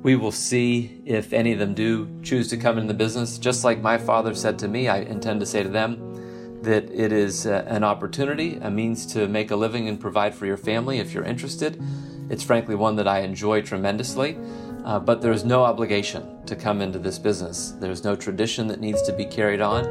[0.02, 3.38] We will see if any of them do choose to come in the business.
[3.38, 7.12] Just like my father said to me, I intend to say to them that it
[7.12, 10.98] is uh, an opportunity, a means to make a living and provide for your family
[10.98, 11.82] if you're interested.
[12.30, 14.38] It's frankly one that I enjoy tremendously.
[14.84, 17.72] Uh, but there's no obligation to come into this business.
[17.80, 19.84] There's no tradition that needs to be carried on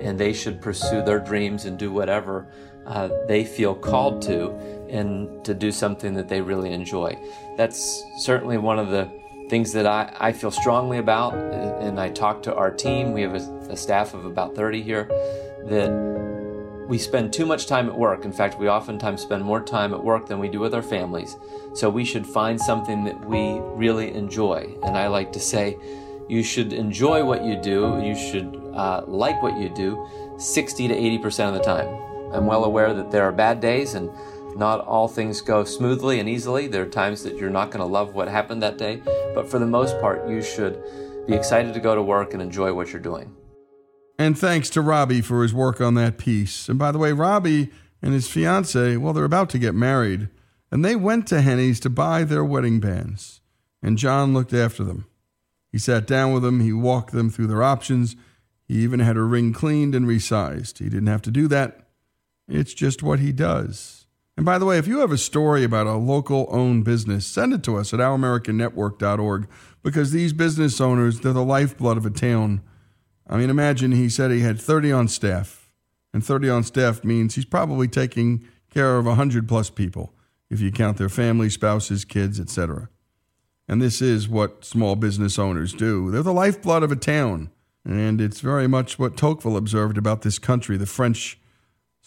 [0.00, 2.46] and they should pursue their dreams and do whatever
[2.86, 4.50] uh, they feel called to
[4.88, 7.18] and to do something that they really enjoy.
[7.56, 9.10] That's certainly one of the
[9.48, 11.34] things that I, I feel strongly about.
[11.34, 15.04] And I talk to our team, we have a, a staff of about 30 here,
[15.66, 15.90] that
[16.88, 18.24] we spend too much time at work.
[18.24, 21.36] In fact, we oftentimes spend more time at work than we do with our families.
[21.74, 24.74] So we should find something that we really enjoy.
[24.82, 25.76] And I like to say,
[26.28, 28.00] you should enjoy what you do.
[28.02, 30.06] You should uh, like what you do
[30.38, 32.07] 60 to 80% of the time.
[32.32, 34.10] I'm well aware that there are bad days and
[34.56, 36.66] not all things go smoothly and easily.
[36.66, 39.00] There are times that you're not going to love what happened that day.
[39.34, 40.82] But for the most part, you should
[41.26, 43.34] be excited to go to work and enjoy what you're doing.
[44.18, 46.68] And thanks to Robbie for his work on that piece.
[46.68, 47.70] And by the way, Robbie
[48.02, 50.28] and his fiance, well, they're about to get married,
[50.72, 53.40] and they went to Henne's to buy their wedding bands.
[53.80, 55.06] And John looked after them.
[55.70, 58.16] He sat down with them, he walked them through their options.
[58.66, 60.78] He even had her ring cleaned and resized.
[60.78, 61.87] He didn't have to do that.
[62.48, 64.06] It's just what he does.
[64.36, 67.52] And by the way, if you have a story about a local owned business, send
[67.52, 69.48] it to us at ouramericannetwork.org
[69.82, 72.62] because these business owners, they're the lifeblood of a town.
[73.26, 75.70] I mean, imagine he said he had 30 on staff.
[76.14, 80.14] And 30 on staff means he's probably taking care of 100 plus people
[80.48, 82.88] if you count their family, spouses, kids, etc.
[83.66, 86.10] And this is what small business owners do.
[86.10, 87.50] They're the lifeblood of a town.
[87.84, 91.38] And it's very much what Tocqueville observed about this country, the French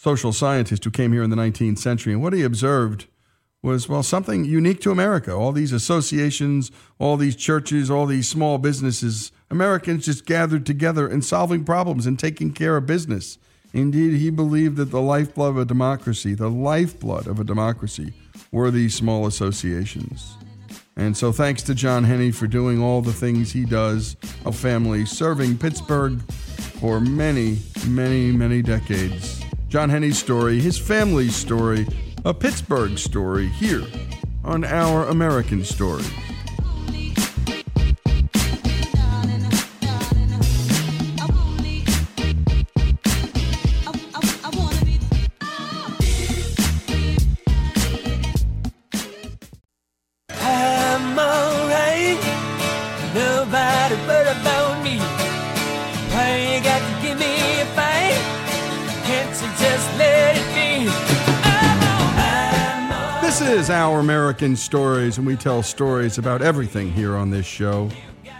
[0.02, 2.12] social scientist who came here in the 19th century.
[2.12, 3.06] And what he observed
[3.62, 5.32] was, well, something unique to America.
[5.32, 11.24] All these associations, all these churches, all these small businesses, Americans just gathered together and
[11.24, 13.38] solving problems and taking care of business.
[13.72, 18.12] Indeed, he believed that the lifeblood of a democracy, the lifeblood of a democracy,
[18.50, 20.34] were these small associations.
[20.96, 25.06] And so, thanks to John Henne for doing all the things he does, a family
[25.06, 26.20] serving Pittsburgh
[26.80, 29.41] for many, many, many decades.
[29.72, 31.86] John Henne's story, his family's story,
[32.26, 33.86] a Pittsburgh story here
[34.44, 36.04] on Our American Story.
[64.32, 67.90] American Stories, and we tell stories about everything here on this show.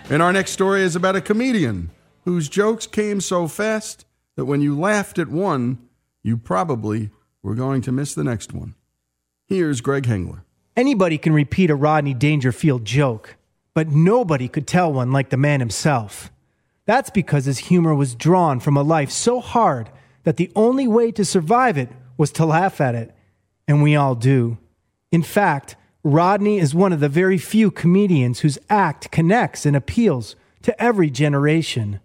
[0.08, 1.90] And our next story is about a comedian
[2.24, 5.76] whose jokes came so fast that when you laughed at one,
[6.22, 7.10] you probably
[7.42, 8.74] were going to miss the next one.
[9.44, 10.44] Here's Greg Hengler.
[10.78, 13.36] Anybody can repeat a Rodney Dangerfield joke,
[13.74, 16.32] but nobody could tell one like the man himself.
[16.86, 19.90] That's because his humor was drawn from a life so hard
[20.22, 23.14] that the only way to survive it was to laugh at it.
[23.68, 24.56] And we all do.
[25.10, 30.34] In fact, Rodney is one of the very few comedians whose act connects and appeals
[30.62, 32.00] to every generation.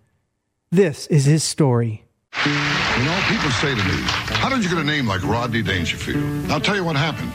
[0.70, 2.06] This is his story.
[2.46, 4.02] You know, people say to me,
[4.38, 6.52] how did you get a name like Rodney Dangerfield?
[6.52, 7.32] I'll tell you what happened.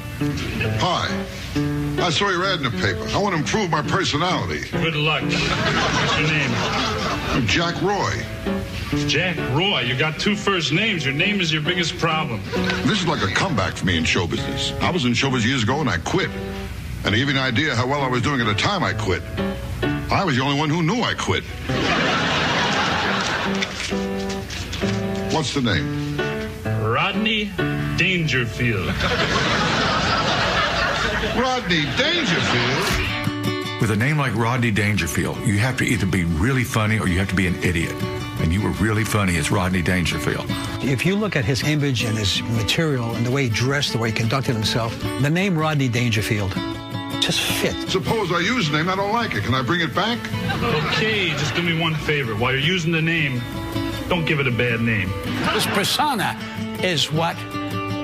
[0.79, 1.82] Hi.
[1.99, 3.05] I saw your ad in the paper.
[3.11, 4.69] I want to improve my personality.
[4.71, 5.23] Good luck.
[5.23, 6.51] What's your name?
[7.31, 8.25] I'm Jack Roy.
[9.09, 9.81] Jack Roy.
[9.83, 11.05] You got two first names.
[11.05, 12.41] Your name is your biggest problem.
[12.85, 14.73] This is like a comeback for me in show business.
[14.81, 16.31] I was in show business years ago and I quit.
[17.05, 18.93] And to give you an idea how well I was doing at the time I
[18.93, 19.23] quit,
[20.11, 21.45] I was the only one who knew I quit.
[25.33, 26.17] What's the name?
[26.85, 27.51] Rodney
[27.97, 28.95] Dangerfield.
[31.37, 33.81] Rodney Dangerfield.
[33.81, 37.19] With a name like Rodney Dangerfield, you have to either be really funny or you
[37.21, 37.95] have to be an idiot.
[38.41, 40.45] And you were really funny as Rodney Dangerfield.
[40.83, 43.99] If you look at his image and his material and the way he dressed, the
[43.99, 46.53] way he conducted himself, the name Rodney Dangerfield
[47.21, 47.89] just fit.
[47.89, 49.45] Suppose I use the name, I don't like it.
[49.45, 50.19] Can I bring it back?
[50.91, 52.35] Okay, just do me one favor.
[52.35, 53.41] While you're using the name,
[54.09, 55.09] don't give it a bad name.
[55.55, 56.37] This persona
[56.83, 57.37] is what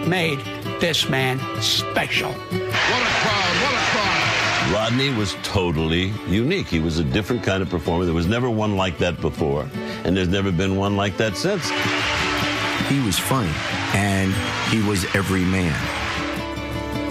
[0.08, 0.38] made
[0.80, 2.30] this man special.
[2.32, 4.72] What a crowd, what a crowd.
[4.72, 6.66] Rodney was totally unique.
[6.66, 8.04] He was a different kind of performer.
[8.04, 9.68] There was never one like that before,
[10.04, 11.68] and there's never been one like that since.
[12.88, 13.52] He was funny,
[13.94, 14.32] and
[14.70, 15.74] he was every man.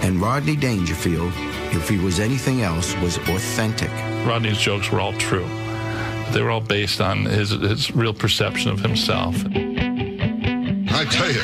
[0.04, 1.32] And Rodney Dangerfield,
[1.76, 3.92] if he was anything else, was authentic.
[4.26, 5.48] Rodney's jokes were all true.
[6.32, 9.36] They were all based on his, his real perception of himself.
[10.98, 11.44] I tell you,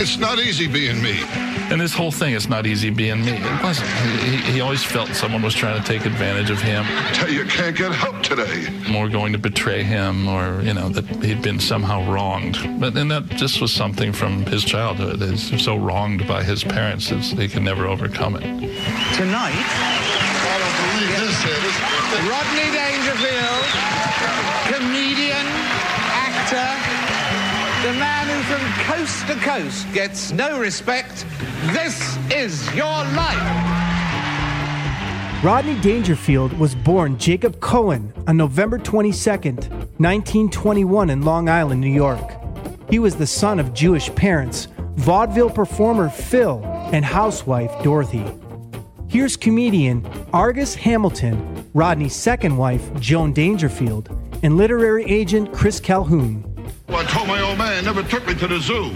[0.00, 1.20] it's not easy being me.
[1.68, 3.32] And this whole thing, it's not easy being me.
[3.32, 3.90] It wasn't.
[3.90, 6.86] He, he always felt someone was trying to take advantage of him.
[7.12, 8.70] Tell you, can't get help today.
[8.88, 12.56] More going to betray him, or you know that he'd been somehow wronged.
[12.80, 15.20] But and that just was something from his childhood.
[15.20, 18.44] He's so wronged by his parents that he can never overcome it.
[19.14, 21.74] Tonight, I don't believe this is.
[22.32, 23.66] Rodney Dangerfield,
[24.72, 25.46] comedian,
[26.16, 26.95] actor,
[27.82, 31.26] the man who from coast to coast gets no respect.
[31.72, 33.84] This is your life.
[35.44, 42.40] Rodney Dangerfield was born Jacob Cohen on November 22, 1921, in Long Island, New York.
[42.88, 48.24] He was the son of Jewish parents, vaudeville performer Phil, and housewife Dorothy.
[49.08, 54.08] Here's comedian Argus Hamilton, Rodney's second wife, Joan Dangerfield,
[54.42, 56.55] and literary agent Chris Calhoun.
[56.88, 58.90] I told my old man, never took me to the zoo.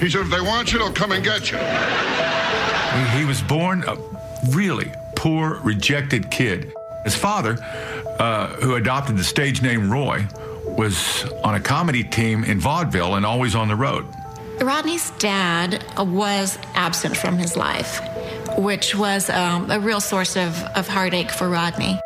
[0.00, 1.58] He said, if they want you, they'll come and get you.
[1.58, 3.96] He, he was born a
[4.50, 6.72] really poor, rejected kid.
[7.04, 7.58] His father,
[8.18, 10.26] uh, who adopted the stage name Roy,
[10.64, 14.06] was on a comedy team in vaudeville and always on the road.
[14.60, 18.00] Rodney's dad was absent from his life,
[18.56, 21.98] which was um, a real source of, of heartache for Rodney.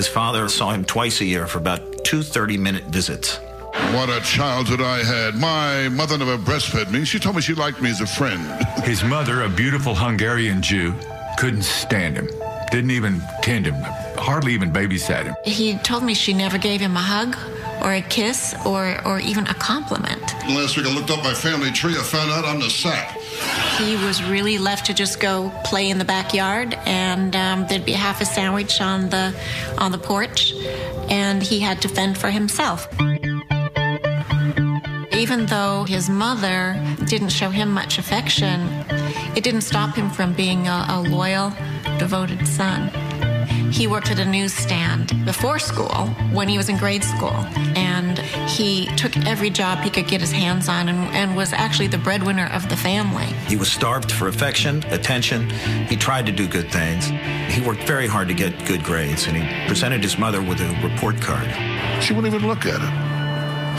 [0.00, 3.36] His father saw him twice a year for about two 30 minute visits.
[3.92, 5.34] What a childhood I had.
[5.34, 7.04] My mother never breastfed me.
[7.04, 8.40] She told me she liked me as a friend.
[8.84, 10.94] His mother, a beautiful Hungarian Jew,
[11.36, 12.30] couldn't stand him.
[12.70, 13.74] Didn't even tend him.
[14.16, 15.34] Hardly even babysat him.
[15.44, 17.36] He told me she never gave him a hug
[17.82, 20.22] or a kiss or, or even a compliment.
[20.48, 21.92] Last week I looked up my family tree.
[21.92, 23.19] I found out I'm the sap.
[23.80, 27.92] He was really left to just go play in the backyard, and um, there'd be
[27.92, 29.34] half a sandwich on the
[29.78, 30.52] on the porch,
[31.08, 32.86] and he had to fend for himself.
[35.12, 36.76] Even though his mother
[37.06, 38.60] didn't show him much affection,
[39.34, 41.50] it didn't stop him from being a, a loyal,
[41.98, 43.09] devoted son.
[43.70, 47.34] He worked at a newsstand before school when he was in grade school,
[47.76, 48.18] and
[48.48, 51.98] he took every job he could get his hands on and, and was actually the
[51.98, 53.26] breadwinner of the family.
[53.46, 55.48] He was starved for affection, attention.
[55.88, 57.06] He tried to do good things.
[57.54, 60.68] He worked very hard to get good grades, and he presented his mother with a
[60.82, 61.48] report card.
[62.02, 63.10] She wouldn't even look at it.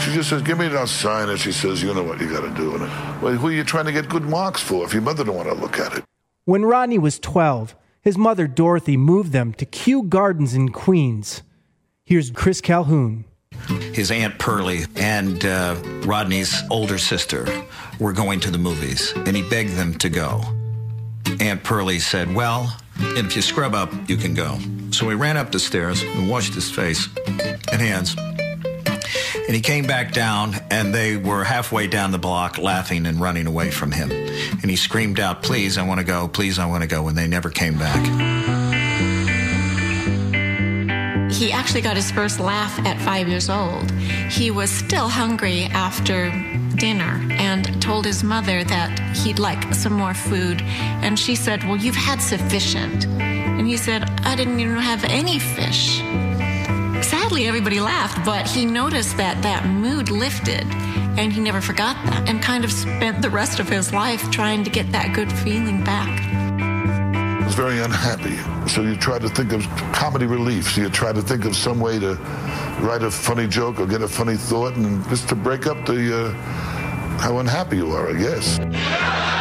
[0.02, 2.40] She just says, give me that sign, and she says, you know what you got
[2.40, 2.74] to do.
[2.74, 2.82] And
[3.22, 5.48] well, who are you trying to get good marks for if your mother don't want
[5.48, 6.04] to look at it?
[6.44, 11.42] When Rodney was 12, his mother Dorothy moved them to Kew Gardens in Queens.
[12.04, 13.24] Here's Chris Calhoun.
[13.92, 17.46] His Aunt Pearlie and uh, Rodney's older sister
[18.00, 20.42] were going to the movies, and he begged them to go.
[21.40, 24.58] Aunt Pearlie said, Well, if you scrub up, you can go.
[24.90, 28.16] So he ran up the stairs and washed his face and hands.
[29.46, 33.46] And he came back down, and they were halfway down the block laughing and running
[33.46, 34.10] away from him.
[34.10, 36.28] And he screamed out, Please, I want to go.
[36.28, 37.08] Please, I want to go.
[37.08, 38.00] And they never came back.
[41.32, 43.90] He actually got his first laugh at five years old.
[44.30, 46.30] He was still hungry after
[46.76, 50.62] dinner and told his mother that he'd like some more food.
[50.62, 53.06] And she said, Well, you've had sufficient.
[53.06, 56.00] And he said, I didn't even have any fish.
[57.12, 60.64] Sadly, everybody laughed, but he noticed that that mood lifted
[61.18, 64.64] and he never forgot that and kind of spent the rest of his life trying
[64.64, 66.08] to get that good feeling back.
[67.50, 68.38] Very unhappy.
[68.66, 70.72] So you try to think of comedy relief.
[70.72, 72.14] So you try to think of some way to
[72.80, 76.28] write a funny joke or get a funny thought and just to break up the
[76.28, 76.30] uh,
[77.20, 78.56] how unhappy you are, I guess.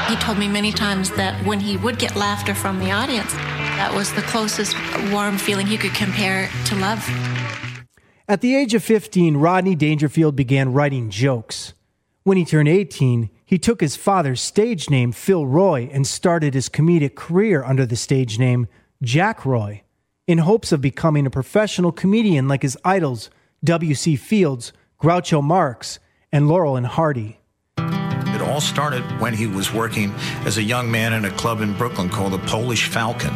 [0.09, 3.93] He told me many times that when he would get laughter from the audience, that
[3.95, 4.75] was the closest
[5.09, 7.30] warm feeling he could compare to love.
[8.31, 11.73] At the age of 15, Rodney Dangerfield began writing jokes.
[12.23, 16.69] When he turned 18, he took his father's stage name, Phil Roy, and started his
[16.69, 18.69] comedic career under the stage name
[19.03, 19.83] Jack Roy,
[20.27, 23.29] in hopes of becoming a professional comedian like his idols
[23.65, 24.15] W.C.
[24.15, 25.99] Fields, Groucho Marx,
[26.31, 27.40] and Laurel and Hardy.
[28.51, 30.11] It all started when he was working
[30.45, 33.31] as a young man in a club in Brooklyn called the Polish Falcon.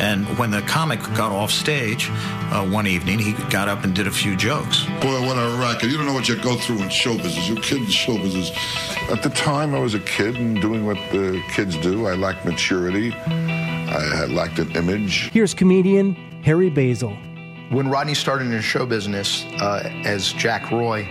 [0.00, 4.08] And when the comic got off stage uh, one evening, he got up and did
[4.08, 4.86] a few jokes.
[5.00, 5.88] Boy, what a racket.
[5.88, 7.48] You don't know what you go through in show business.
[7.48, 8.50] You're a kid in show business.
[9.08, 12.08] At the time, I was a kid and doing what the kids do.
[12.08, 13.12] I lacked maturity.
[13.12, 15.30] I lacked an image.
[15.30, 17.16] Here's comedian Harry Basil.
[17.70, 21.04] When Rodney started in show business uh, as Jack Roy,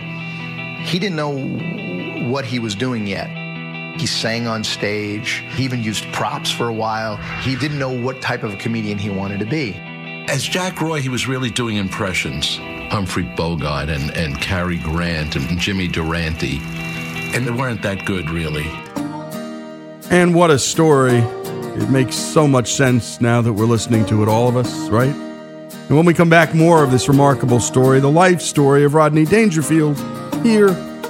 [0.84, 1.32] he didn't know
[2.30, 3.28] what he was doing yet.
[3.98, 5.44] He sang on stage.
[5.50, 7.16] He even used props for a while.
[7.42, 9.74] He didn't know what type of a comedian he wanted to be.
[10.28, 12.56] As Jack Roy, he was really doing impressions.
[12.90, 16.60] Humphrey Bogart and, and Cary Grant and Jimmy Durante.
[17.34, 18.66] And they weren't that good, really.
[20.10, 21.18] And what a story.
[21.18, 25.14] It makes so much sense now that we're listening to it, all of us, right?
[25.14, 29.24] And when we come back, more of this remarkable story, the life story of Rodney
[29.24, 29.98] Dangerfield,
[30.42, 30.70] here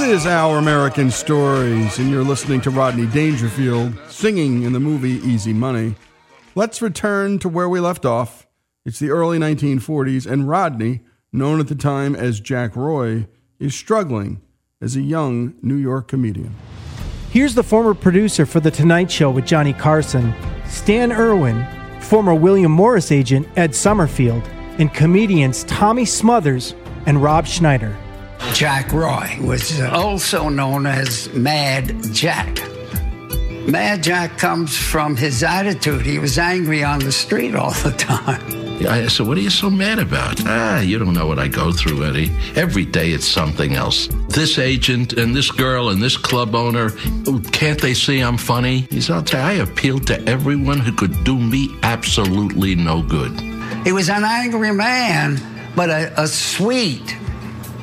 [0.00, 5.20] This is Our American Stories, and you're listening to Rodney Dangerfield singing in the movie
[5.28, 5.94] Easy Money.
[6.54, 8.46] Let's return to where we left off.
[8.86, 11.00] It's the early 1940s, and Rodney,
[11.34, 13.26] known at the time as Jack Roy,
[13.58, 14.40] is struggling
[14.80, 16.56] as a young New York comedian.
[17.30, 20.32] Here's the former producer for The Tonight Show with Johnny Carson,
[20.64, 21.66] Stan Irwin,
[22.00, 24.44] former William Morris agent Ed Summerfield,
[24.78, 26.74] and comedians Tommy Smothers
[27.04, 27.94] and Rob Schneider.
[28.54, 32.58] Jack Roy was uh, also known as Mad Jack.
[33.66, 36.04] Mad Jack comes from his attitude.
[36.04, 38.42] He was angry on the street all the time.
[38.88, 40.40] I said, What are you so mad about?
[40.46, 42.32] Ah, you don't know what I go through, Eddie.
[42.56, 44.08] Every day it's something else.
[44.28, 46.90] This agent and this girl and this club owner,
[47.52, 48.88] can't they see I'm funny?
[48.90, 53.02] He said, I'll tell you, I appealed to everyone who could do me absolutely no
[53.02, 53.38] good.
[53.84, 55.38] He was an angry man,
[55.76, 57.16] but a, a sweet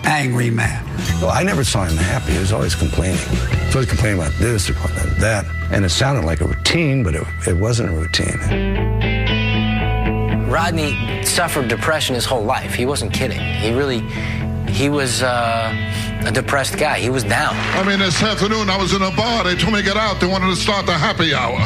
[0.07, 0.85] angry man.
[1.21, 2.33] Well, I never saw him happy.
[2.33, 3.17] He was always complaining.
[3.17, 5.45] He was always complaining about this or that.
[5.69, 8.39] And it sounded like a routine, but it, it wasn't a routine.
[10.49, 12.73] Rodney suffered depression his whole life.
[12.73, 13.39] He wasn't kidding.
[13.39, 13.99] He really,
[14.71, 15.73] he was uh,
[16.25, 16.99] a depressed guy.
[16.99, 17.53] He was down.
[17.75, 19.43] I mean, this afternoon I was in a bar.
[19.43, 20.21] They told me to get out.
[20.21, 21.59] They wanted to start the happy hour.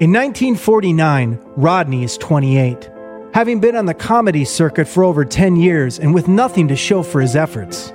[0.00, 2.90] In 1949, Rodney is 28,
[3.34, 7.02] having been on the comedy circuit for over 10 years and with nothing to show
[7.02, 7.92] for his efforts.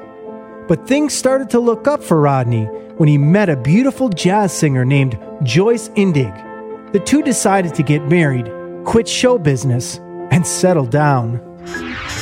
[0.68, 2.66] But things started to look up for Rodney
[2.98, 6.92] when he met a beautiful jazz singer named Joyce Indig.
[6.94, 8.52] The two decided to get married,
[8.86, 9.98] quit show business,
[10.32, 11.53] and settle down.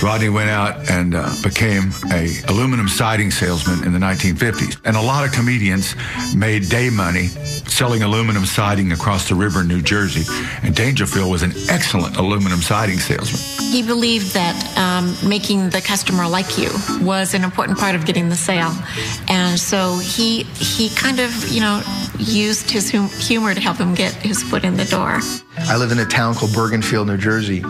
[0.04, 4.80] Rodney went out and uh, became a aluminum siding salesman in the 1950s.
[4.84, 5.96] And a lot of comedians
[6.36, 10.26] made day money selling aluminum siding across the river in New Jersey.
[10.64, 13.62] And Dangerfield was an excellent aluminum siding salesman.
[13.72, 16.70] He believed that um, making the customer like you
[17.02, 18.74] was an important part of getting the sale,
[19.30, 21.82] and so he he kind of you know
[22.18, 25.20] used his hum- humor to help him get his foot in the door.
[25.58, 27.64] I live in a town called Bergenfield, New Jersey,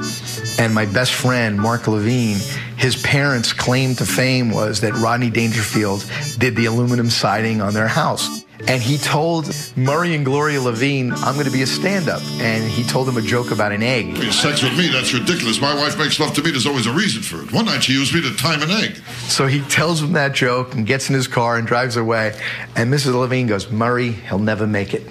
[0.61, 2.37] and my best friend, Mark Levine,
[2.77, 6.05] his parents' claim to fame was that Rodney Dangerfield
[6.37, 8.40] did the aluminum siding on their house.
[8.67, 12.21] And he told Murray and Gloria Levine, I'm going to be a stand up.
[12.39, 14.17] And he told them a joke about an egg.
[14.17, 15.59] You sex with me, that's ridiculous.
[15.59, 17.51] My wife makes love to me, there's always a reason for it.
[17.51, 18.97] One night she used me to time an egg.
[19.27, 22.39] So he tells them that joke and gets in his car and drives away.
[22.75, 23.13] And Mrs.
[23.13, 25.03] Levine goes, Murray, he'll never make it.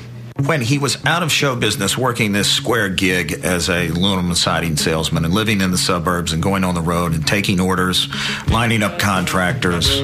[0.46, 4.76] When he was out of show business, working this square gig as a aluminum siding
[4.76, 8.08] salesman and living in the suburbs and going on the road and taking orders,
[8.48, 10.00] lining up contractors,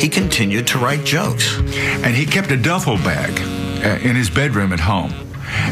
[0.00, 1.58] he continued to write jokes.
[1.58, 3.38] And he kept a duffel bag
[3.84, 5.12] uh, in his bedroom at home.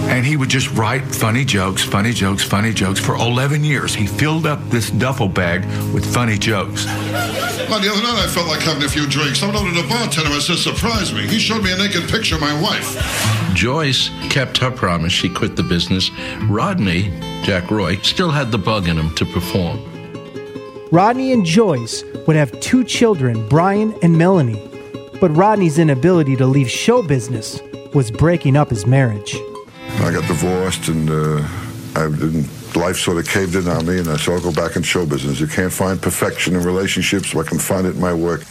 [0.09, 3.95] And he would just write funny jokes, funny jokes, funny jokes for 11 years.
[3.95, 6.87] He filled up this duffel bag with funny jokes.
[6.87, 9.43] Well, the other night I felt like having a few drinks.
[9.43, 11.27] I went over to the bartender and said, surprise me.
[11.27, 12.97] He showed me a naked picture of my wife.
[13.55, 15.13] Joyce kept her promise.
[15.13, 16.11] She quit the business.
[16.43, 17.11] Rodney,
[17.43, 19.94] Jack Roy, still had the bug in him to perform.
[20.93, 24.63] Rodney and Joyce would have two children, Brian and Melanie.
[25.21, 27.61] But Rodney's inability to leave show business
[27.95, 29.35] was breaking up his marriage.
[30.01, 31.47] I got divorced and uh,
[31.97, 34.75] I didn't, life sort of caved in on me, and I said, I'll go back
[34.75, 35.39] in show business.
[35.39, 38.43] You can't find perfection in relationships, so I can find it in my work.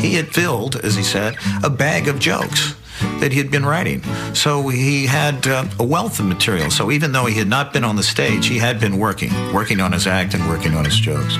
[0.00, 2.74] He had filled, as he said, a bag of jokes
[3.20, 4.02] that he had been writing.
[4.34, 6.70] So he had uh, a wealth of material.
[6.70, 9.80] So even though he had not been on the stage, he had been working, working
[9.80, 11.36] on his act and working on his jokes.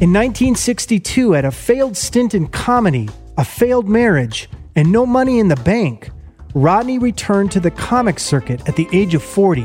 [0.00, 3.08] In 1962, at a failed stint in comedy,
[3.38, 6.10] a failed marriage, and no money in the bank,
[6.54, 9.64] Rodney returned to the comic circuit at the age of 40.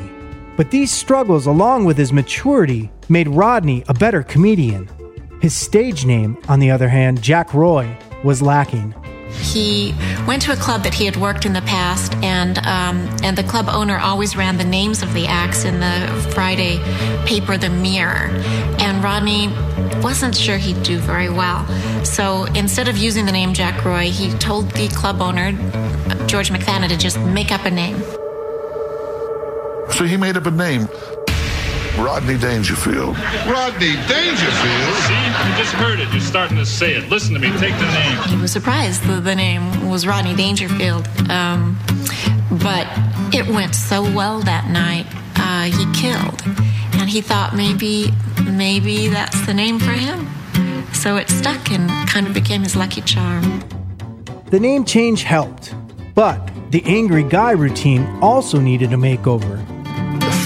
[0.56, 4.90] But these struggles, along with his maturity, made Rodney a better comedian.
[5.42, 8.94] His stage name, on the other hand, Jack Roy, was lacking.
[9.32, 9.96] He
[10.28, 13.44] went to a club that he had worked in the past, and um, and the
[13.44, 16.78] club owner always ran the names of the acts in the Friday
[17.26, 18.30] paper, The Mirror.
[18.80, 19.48] And Rodney
[20.02, 21.66] wasn't sure he'd do very well,
[22.06, 25.52] so instead of using the name Jack Roy, he told the club owner
[26.28, 28.02] George McFadden to just make up a name.
[29.92, 30.88] So he made up a name.
[32.04, 33.18] Rodney Dangerfield.
[33.46, 34.96] Rodney Dangerfield?
[35.04, 36.10] See, you just heard it.
[36.12, 37.10] You're starting to say it.
[37.10, 37.50] Listen to me.
[37.60, 38.18] Take the name.
[38.30, 41.78] He was surprised that the name was Rodney Dangerfield, um,
[42.64, 42.88] but
[43.34, 45.06] it went so well that night.
[45.36, 46.42] Uh, he killed,
[47.00, 48.12] and he thought maybe
[48.50, 50.28] maybe that's the name for him.
[50.94, 53.64] So it stuck and kind of became his lucky charm.
[54.48, 55.74] The name change helped,
[56.16, 59.79] but the angry guy routine also needed a makeover.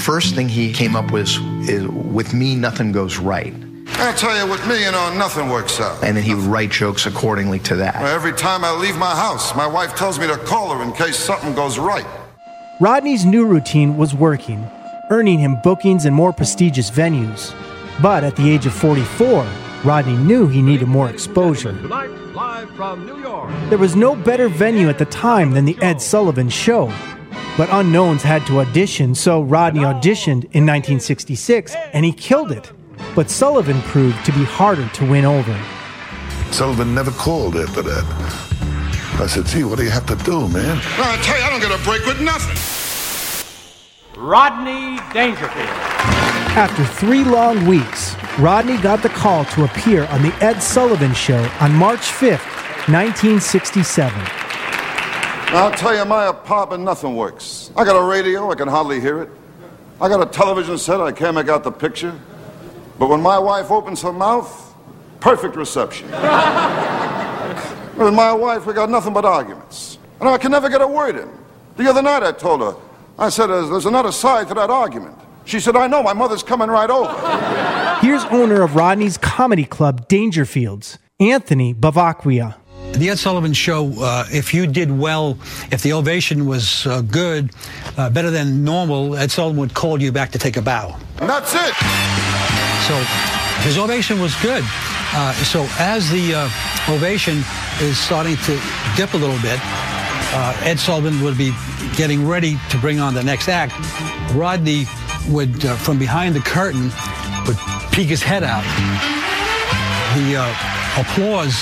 [0.04, 1.30] The first thing he came up with
[1.70, 3.54] is, with me, nothing goes right.
[3.88, 6.04] I tell you, with me, you know, nothing works out.
[6.04, 7.96] And then he would write jokes accordingly to that.
[7.96, 11.16] Every time I leave my house, my wife tells me to call her in case
[11.16, 12.06] something goes right.
[12.82, 14.70] Rodney's new routine was working,
[15.10, 17.56] earning him bookings in more prestigious venues.
[18.02, 19.48] But at the age of 44,
[19.86, 21.72] Rodney knew he needed more exposure.
[21.72, 23.50] Tonight, live from New York.
[23.70, 26.92] There was no better venue at the time than the Ed Sullivan Show.
[27.56, 32.72] But unknowns had to audition, so Rodney auditioned in 1966 and he killed it.
[33.16, 35.56] but Sullivan proved to be harder to win over.
[36.52, 38.04] Sullivan never called after that.
[39.20, 40.80] I said, gee, what do you have to do, man?
[40.98, 42.58] I tell you, I don't get a break with nothing.
[44.18, 45.68] Rodney Dangerfield.
[46.56, 51.48] After three long weeks, Rodney got the call to appear on The Ed Sullivan Show
[51.60, 52.46] on March 5th,
[52.90, 54.43] 1967.
[55.56, 57.72] I'll tell you, my apartment, nothing works.
[57.76, 59.30] I got a radio, I can hardly hear it.
[60.02, 62.20] I got a television set, I can't make out the picture.
[62.98, 64.74] But when my wife opens her mouth,
[65.20, 66.10] perfect reception.
[67.98, 70.00] With my wife, we got nothing but arguments.
[70.20, 71.30] And I can never get a word in.
[71.78, 72.76] The other night I told her,
[73.20, 75.16] I said, there's, there's another side to that argument.
[75.46, 78.00] She said, I know, my mother's coming right over.
[78.02, 82.56] Here's owner of Rodney's comedy club, Dangerfields, Anthony Bevacqua.
[82.94, 85.38] The Ed Sullivan Show, uh, if you did well,
[85.72, 87.50] if the ovation was uh, good,
[87.98, 90.96] uh, better than normal, Ed Sullivan would call you back to take a bow.
[91.18, 91.74] And that's it.
[92.88, 92.96] So
[93.64, 94.64] his ovation was good.
[95.16, 97.44] Uh, so as the uh, ovation
[97.82, 98.62] is starting to
[98.96, 99.60] dip a little bit,
[100.36, 101.52] uh, Ed Sullivan would be
[101.96, 103.74] getting ready to bring on the next act.
[104.34, 104.86] Rodney
[105.30, 106.92] would, uh, from behind the curtain,
[107.48, 107.58] would
[107.92, 108.64] peek his head out.
[110.16, 111.58] The uh, applause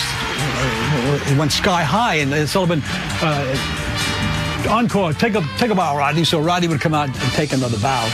[1.12, 2.82] uh, went sky high, and Ed Sullivan,
[3.22, 6.24] uh, encore, take a, take a bow, Rodney.
[6.24, 8.09] So Rodney would come out and take another bow,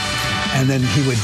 [0.54, 1.18] and then he would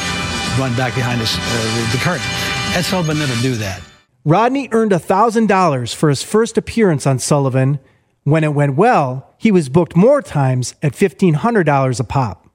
[0.58, 2.26] run back behind us, uh, the curtain.
[2.74, 3.80] Ed Sullivan never do that.
[4.24, 7.78] Rodney earned $1,000 for his first appearance on Sullivan.
[8.22, 12.48] When it went well, he was booked more times at $1,500 a pop.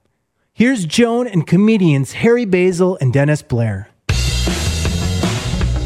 [0.52, 3.88] Here's Joan and comedians Harry Basil and Dennis Blair.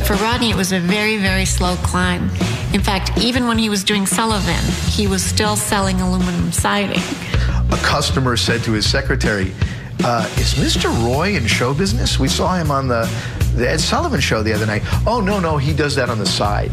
[0.05, 2.31] For Rodney, it was a very, very slow climb.
[2.75, 4.61] In fact, even when he was doing Sullivan,
[4.91, 6.99] he was still selling aluminum siding.
[7.71, 9.53] A customer said to his secretary,
[10.03, 10.91] uh, is Mr.
[11.07, 12.19] Roy in show business?
[12.19, 13.09] We saw him on the,
[13.55, 14.83] the Ed Sullivan show the other night.
[15.07, 16.73] Oh, no, no, he does that on the side.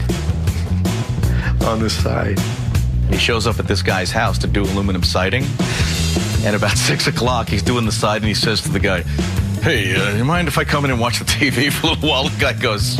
[1.65, 2.39] on the side.
[3.11, 5.45] He shows up at this guy's house to do aluminum siding.
[6.43, 9.03] And about six o'clock, he's doing the side and he says to the guy,
[9.61, 12.09] Hey, uh, you mind if I come in and watch the TV for a little
[12.09, 12.27] while?
[12.27, 12.97] The guy goes,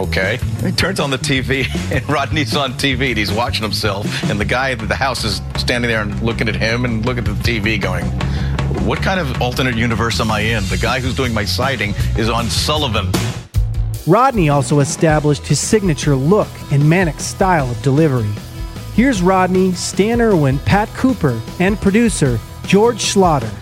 [0.00, 0.38] Okay.
[0.40, 4.06] And he turns on the TV, and Rodney's on TV, and he's watching himself.
[4.30, 7.26] And the guy at the house is standing there and looking at him and looking
[7.26, 8.06] at the TV, going,
[8.86, 10.64] What kind of alternate universe am I in?
[10.64, 13.12] The guy who's doing my siding is on Sullivan.
[14.06, 18.30] Rodney also established his signature look and manic style of delivery.
[18.94, 23.52] Here's Rodney, Stan Irwin, Pat Cooper, and producer George Schlatter.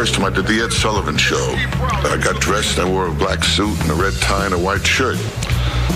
[0.00, 3.12] First time I did the Ed Sullivan show, I got dressed, and I wore a
[3.12, 5.18] black suit and a red tie and a white shirt.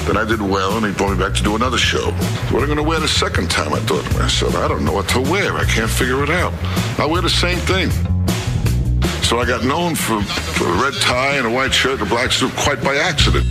[0.04, 2.10] Then I did well, and he brought me back to do another show.
[2.52, 3.72] What am I going to wear the second time?
[3.72, 5.54] I thought to myself, I don't know what to wear.
[5.54, 6.52] I can't figure it out.
[6.98, 7.90] I'll wear the same thing.
[9.22, 12.04] So I got known for, for a red tie and a white shirt and a
[12.04, 13.46] black suit quite by accident.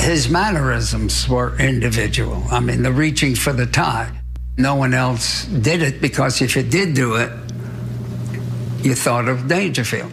[0.00, 2.42] His mannerisms were individual.
[2.50, 4.10] I mean, the reaching for the tie.
[4.56, 7.30] No one else did it because if you did do it,
[8.84, 10.10] you thought of Dangerfield.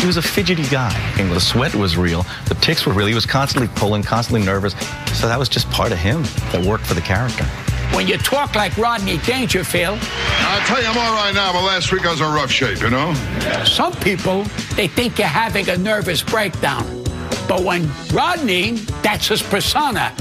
[0.00, 0.92] He was a fidgety guy.
[1.18, 2.26] And the sweat was real.
[2.46, 3.06] The ticks were real.
[3.06, 4.74] He was constantly pulling, constantly nervous.
[5.18, 6.22] So that was just part of him
[6.52, 7.44] that worked for the character.
[7.96, 11.90] When you talk like Rodney Dangerfield, I'll tell you, I'm all right now, but last
[11.90, 13.14] week I was in rough shape, you know?
[13.64, 14.42] some people,
[14.74, 16.84] they think you're having a nervous breakdown.
[17.48, 18.72] But when Rodney,
[19.02, 20.14] that's his persona.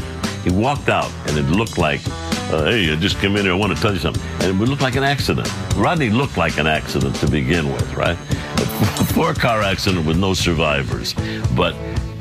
[0.43, 2.01] He walked out, and it looked like,
[2.53, 4.23] uh, hey, I just came in here, I want to tell you something.
[4.41, 5.49] And it would look like an accident.
[5.75, 8.17] Rodney looked like an accident to begin with, right?
[8.99, 11.15] A four-car accident with no survivors.
[11.55, 11.75] But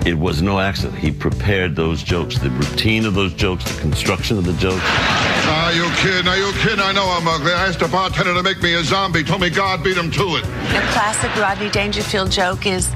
[0.06, 0.98] it was no accident.
[0.98, 4.82] He prepared those jokes, the routine of those jokes, the construction of the jokes.
[4.84, 6.26] Are you kidding?
[6.26, 6.80] Are you kidding?
[6.80, 7.52] I know I'm ugly.
[7.52, 9.22] I asked the bartender to make me a zombie.
[9.22, 10.42] Told me God beat him to it.
[10.42, 12.90] The classic Rodney Dangerfield joke is,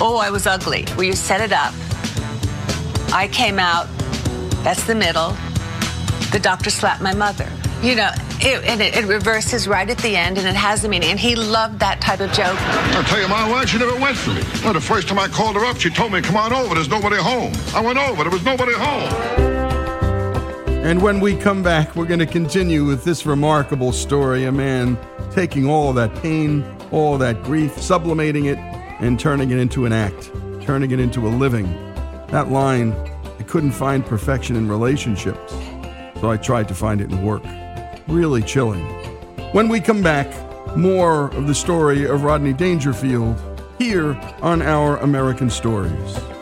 [0.00, 0.84] oh, I was ugly.
[0.96, 1.72] Well, you set it up.
[3.12, 3.88] I came out.
[4.62, 5.34] That's the middle.
[6.34, 7.48] The doctor slapped my mother.
[7.80, 8.10] You know,
[8.40, 11.10] it, and it, it reverses right at the end, and it has a meaning.
[11.10, 12.60] And he loved that type of joke.
[12.60, 14.42] I'll tell you, my wife, she never went for me.
[14.64, 16.74] Well, the first time I called her up, she told me, come on over.
[16.74, 17.52] There's nobody home.
[17.72, 18.24] I went over.
[18.24, 19.12] There was nobody home.
[20.84, 24.98] And when we come back, we're going to continue with this remarkable story a man
[25.30, 30.32] taking all that pain, all that grief, sublimating it, and turning it into an act,
[30.62, 31.66] turning it into a living.
[32.30, 32.92] That line,
[33.38, 35.52] I couldn't find perfection in relationships,
[36.24, 37.42] so I tried to find it in work.
[38.08, 38.82] Really chilling.
[39.52, 40.26] When we come back,
[40.74, 43.38] more of the story of Rodney Dangerfield
[43.78, 46.33] here on Our American Stories.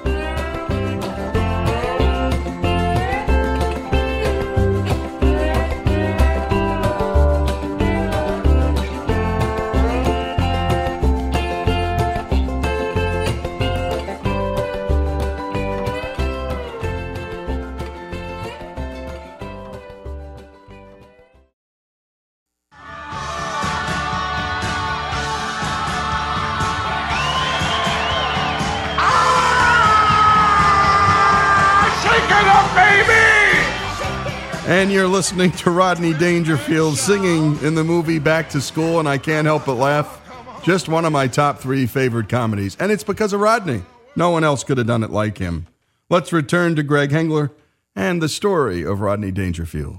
[34.82, 39.16] And you're listening to Rodney Dangerfield singing in the movie Back to School, and I
[39.16, 40.20] can't help but laugh.
[40.64, 43.84] Just one of my top three favorite comedies, and it's because of Rodney.
[44.16, 45.68] No one else could have done it like him.
[46.10, 47.52] Let's return to Greg Hengler
[47.94, 49.98] and the story of Rodney Dangerfield.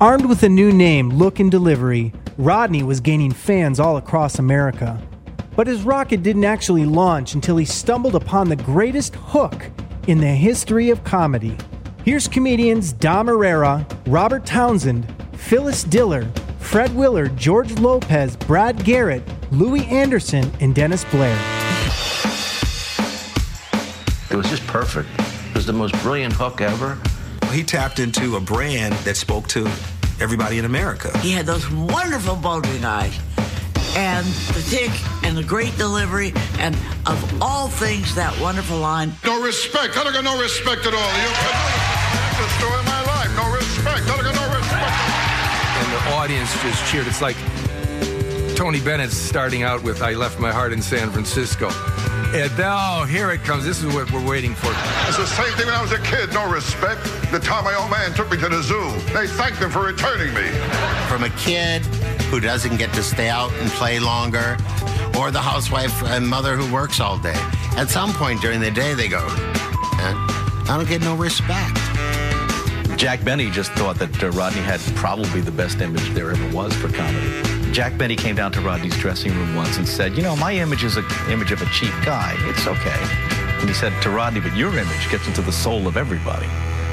[0.00, 5.00] Armed with a new name, look, and delivery, Rodney was gaining fans all across America.
[5.54, 9.70] But his rocket didn't actually launch until he stumbled upon the greatest hook
[10.08, 11.56] in the history of comedy.
[12.06, 16.24] Here's comedians Dom Irrera, Robert Townsend, Phyllis Diller,
[16.60, 21.36] Fred Willard, George Lopez, Brad Garrett, Louie Anderson, and Dennis Blair.
[24.30, 25.08] It was just perfect.
[25.18, 26.96] It was the most brilliant hook ever.
[27.50, 29.66] He tapped into a brand that spoke to
[30.20, 31.10] everybody in America.
[31.18, 33.18] He had those wonderful bulging eyes
[33.96, 34.92] and the tick
[35.24, 36.76] and the great delivery and
[37.06, 39.10] of all things that wonderful line.
[39.24, 39.98] No respect.
[39.98, 41.00] I don't got no respect at all.
[41.00, 41.85] You
[43.86, 44.10] respect.
[44.10, 44.96] I don't no respect.
[45.78, 47.06] And the audience just cheered.
[47.06, 47.36] It's like
[48.56, 51.70] Tony Bennett's starting out with I Left My Heart in San Francisco.
[52.34, 53.64] And now here it comes.
[53.64, 54.70] This is what we're waiting for.
[55.08, 56.32] It's the same thing when I was a kid.
[56.32, 57.02] No respect.
[57.30, 58.90] The time my old man took me to the zoo.
[59.14, 60.48] They thanked him for returning me.
[61.08, 61.84] From a kid
[62.26, 64.56] who doesn't get to stay out and play longer,
[65.18, 67.40] or the housewife and mother who works all day.
[67.76, 70.14] At some point during the day, they go, eh,
[70.68, 71.78] I don't get no respect.
[72.96, 76.72] Jack Benny just thought that uh, Rodney had probably the best image there ever was
[76.74, 77.70] for comedy.
[77.70, 80.82] Jack Benny came down to Rodney's dressing room once and said, "You know, my image
[80.82, 82.34] is an image of a cheap guy.
[82.48, 83.00] It's okay."
[83.60, 86.46] And he said to Rodney, "But your image gets into the soul of everybody.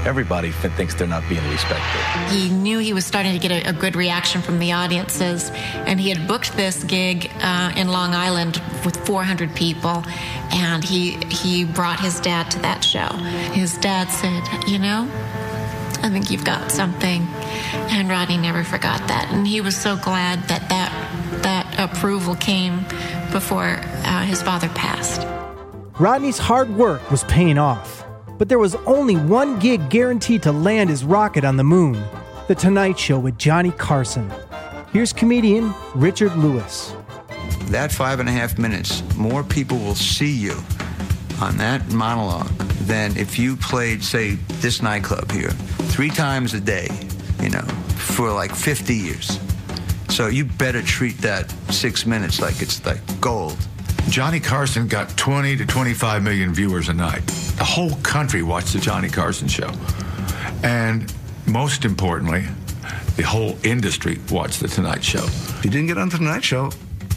[0.05, 3.73] Everybody thinks they're not being respected." He knew he was starting to get a, a
[3.73, 5.51] good reaction from the audiences,
[5.87, 10.03] and he had booked this gig uh, in Long Island with 400 people,
[10.51, 13.07] and he he brought his dad to that show.
[13.53, 15.09] His dad said, "You know,
[16.03, 17.25] I think you've got something,"
[17.89, 20.91] and Rodney never forgot that, and he was so glad that that
[21.43, 22.85] that approval came
[23.31, 25.25] before uh, his father passed.
[25.99, 28.05] Rodney's hard work was paying off,
[28.37, 32.03] but there was only one gig guaranteed to land his rocket on the moon
[32.47, 34.31] The Tonight Show with Johnny Carson.
[34.91, 36.95] Here's comedian Richard Lewis.
[37.65, 40.55] That five and a half minutes, more people will see you
[41.41, 42.51] on that monologue
[42.85, 45.51] than if you played, say, this nightclub here
[45.93, 46.87] three times a day,
[47.39, 49.39] you know, for like 50 years.
[50.09, 53.55] So you better treat that six minutes like it's like gold.
[54.09, 57.23] Johnny Carson got 20 to 25 million viewers a night.
[57.57, 59.71] The whole country watched the Johnny Carson show.
[60.63, 61.13] And
[61.45, 62.45] most importantly,
[63.15, 65.23] the whole industry watched the Tonight Show.
[65.23, 66.71] If you didn't get on the Tonight Show,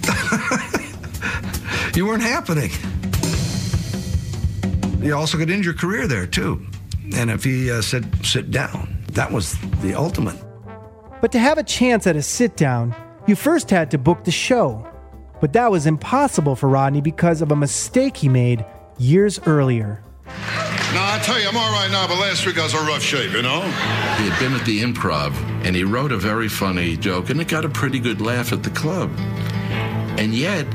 [1.94, 2.70] you weren't happening.
[5.02, 6.66] You also could end your career there, too.
[7.14, 10.36] And if he uh, said, sit down, that was the ultimate.
[11.20, 12.94] But to have a chance at a sit down,
[13.26, 14.86] you first had to book the show.
[15.40, 18.64] But that was impossible for Rodney because of a mistake he made
[18.98, 20.02] years earlier.
[20.94, 23.02] Now, I tell you, I'm all right now, but last week I was in rough
[23.02, 23.60] shape, you know?
[23.60, 25.34] He had been at the improv
[25.64, 28.62] and he wrote a very funny joke and it got a pretty good laugh at
[28.62, 29.10] the club.
[30.18, 30.66] And yet,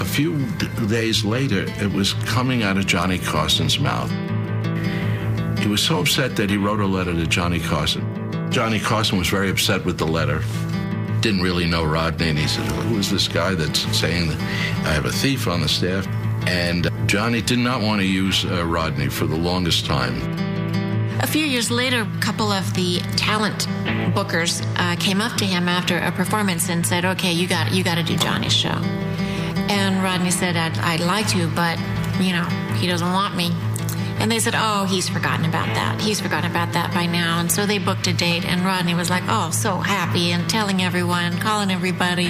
[0.00, 4.10] a few d- days later, it was coming out of Johnny Carson's mouth.
[5.64, 8.04] He was so upset that he wrote a letter to Johnny Carson.
[8.52, 10.42] Johnny Carson was very upset with the letter.
[11.22, 14.38] Didn't really know Rodney, and he said, Who is this guy that's saying that
[14.86, 16.06] I have a thief on the staff?
[16.46, 20.20] And Johnny did not want to use uh, Rodney for the longest time.
[21.22, 23.66] A few years later, a couple of the talent
[24.14, 27.82] bookers uh, came up to him after a performance and said, "Okay, you got you
[27.82, 28.76] got to do Johnny's show."
[29.72, 31.78] And Rodney said, I'd, "I'd like to, but
[32.20, 32.44] you know,
[32.76, 33.50] he doesn't want me."
[34.24, 36.00] And they said, "Oh, he's forgotten about that.
[36.00, 39.10] He's forgotten about that by now." And so they booked a date, and Rodney was
[39.10, 42.28] like, "Oh, so happy," and telling everyone, calling everybody.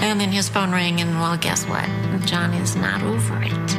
[0.00, 1.88] And then his phone rang, and well, guess what?
[2.26, 3.70] Johnny's not over it.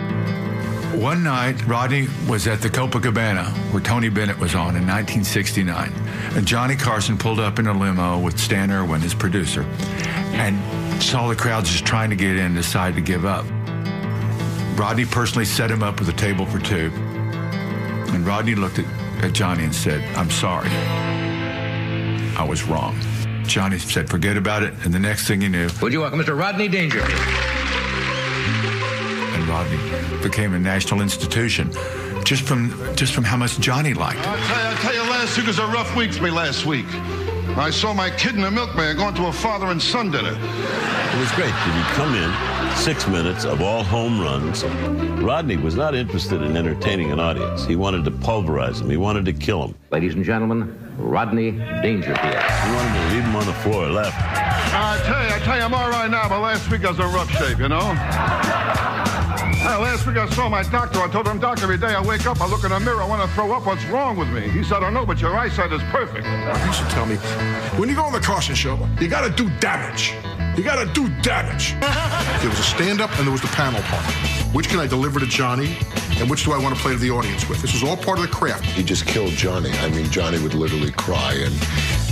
[0.96, 5.92] One night, Rodney was at the Copacabana where Tony Bennett was on in 1969.
[6.38, 9.64] And Johnny Carson pulled up in a limo with Stan Irwin, his producer,
[10.32, 10.58] and
[11.04, 13.44] saw the crowd just trying to get in, decided to give up.
[14.80, 16.94] Rodney personally set him up with a table for two.
[18.28, 20.68] And Rodney looked at, at Johnny and said, I'm sorry.
[22.36, 23.00] I was wrong.
[23.44, 24.74] Johnny said, forget about it.
[24.84, 26.38] And the next thing he knew, Would you welcome Mr.
[26.38, 27.18] Rodney Dangerfield?
[29.32, 29.80] and Rodney
[30.22, 31.72] became a national institution
[32.26, 34.20] just from just from how much Johnny liked.
[34.20, 34.28] it.
[34.28, 36.66] I tell you, I tell you, last week was a rough week for me last
[36.66, 36.86] week.
[37.56, 40.34] I saw my kid and the milkman going to a father and son dinner.
[40.36, 41.48] It was great.
[41.54, 42.30] He'd come in,
[42.78, 44.64] six minutes of all home runs.
[45.22, 47.66] Rodney was not interested in entertaining an audience.
[47.66, 48.90] He wanted to pulverize them.
[48.90, 49.76] He wanted to kill them.
[49.92, 52.18] Ladies and gentlemen, Rodney Dangerfield.
[52.18, 54.16] He wanted to leave them on the floor left.
[54.18, 57.00] I tell you, I tell you, I'm all right now, but last week I was
[57.00, 57.94] in rough shape, you know?
[59.64, 61.00] Now, last week I saw my doctor.
[61.00, 63.08] I told him, Doc, every day I wake up, I look in the mirror, I
[63.08, 63.66] want to throw up.
[63.66, 64.48] What's wrong with me?
[64.50, 66.26] He said, I don't know, but your eyesight is perfect.
[66.26, 67.16] You should tell me.
[67.78, 70.14] When you go on the Carson show, you got to do damage.
[70.58, 71.74] You got to do damage.
[72.42, 74.04] there was a stand up and there was the panel part.
[74.56, 75.78] Which can I deliver to Johnny
[76.20, 77.62] and which do I want to play to the audience with?
[77.62, 78.66] This was all part of the craft.
[78.66, 79.70] He just killed Johnny.
[79.72, 81.54] I mean, Johnny would literally cry, and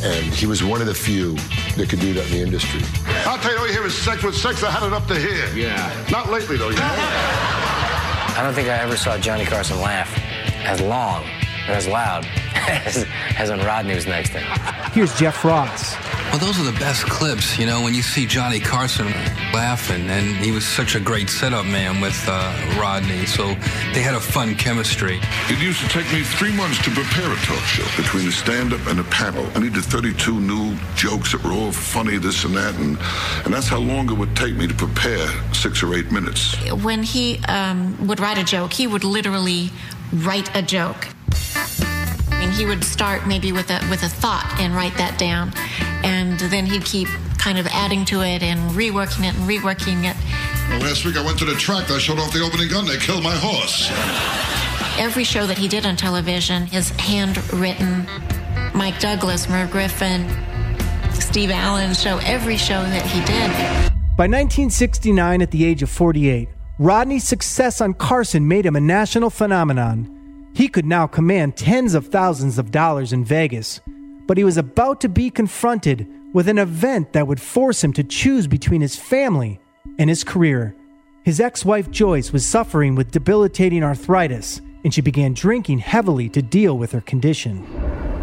[0.04, 1.34] and he was one of the few
[1.76, 2.82] that could do that in the industry.
[3.26, 4.62] I'll tell you, all you hear is sex with sex.
[4.62, 5.50] I had it up to here.
[5.56, 6.06] Yeah.
[6.12, 6.84] Not lately, though, you know?
[6.86, 10.12] I don't think I ever saw Johnny Carson laugh
[10.66, 11.24] as long
[11.68, 12.26] or as loud
[12.56, 14.92] as, as when Rodney was next to him.
[14.92, 15.96] Here's Jeff Ross.
[16.36, 19.06] Well, those are the best clips, you know, when you see Johnny Carson
[19.54, 23.46] laughing, and he was such a great setup man with uh, Rodney, so
[23.94, 25.22] they had a fun chemistry.
[25.48, 27.86] It used to take me three months to prepare a talk show.
[27.96, 32.18] Between the stand-up and the panel, I needed 32 new jokes that were all funny,
[32.18, 32.98] this and that, and,
[33.46, 36.58] and that's how long it would take me to prepare six or eight minutes.
[36.84, 39.70] When he um, would write a joke, he would literally
[40.12, 41.08] write a joke.
[42.30, 45.54] I mean, he would start maybe with a with a thought and write that down,
[46.06, 47.08] and then he'd keep
[47.40, 50.16] kind of adding to it and reworking it and reworking it.
[50.70, 51.90] Well, last week I went to the track.
[51.90, 52.86] I showed off the opening gun.
[52.86, 53.90] They killed my horse.
[54.98, 58.08] Every show that he did on television, his handwritten,
[58.74, 60.30] Mike Douglas, Merv Griffin,
[61.14, 63.92] Steve Allen show, every show that he did.
[64.16, 66.48] By 1969, at the age of 48,
[66.78, 70.52] Rodney's success on Carson made him a national phenomenon.
[70.54, 73.82] He could now command tens of thousands of dollars in Vegas,
[74.28, 78.04] but he was about to be confronted with an event that would force him to
[78.04, 79.60] choose between his family
[79.98, 80.76] and his career.
[81.24, 86.42] His ex wife Joyce was suffering with debilitating arthritis, and she began drinking heavily to
[86.42, 87.66] deal with her condition.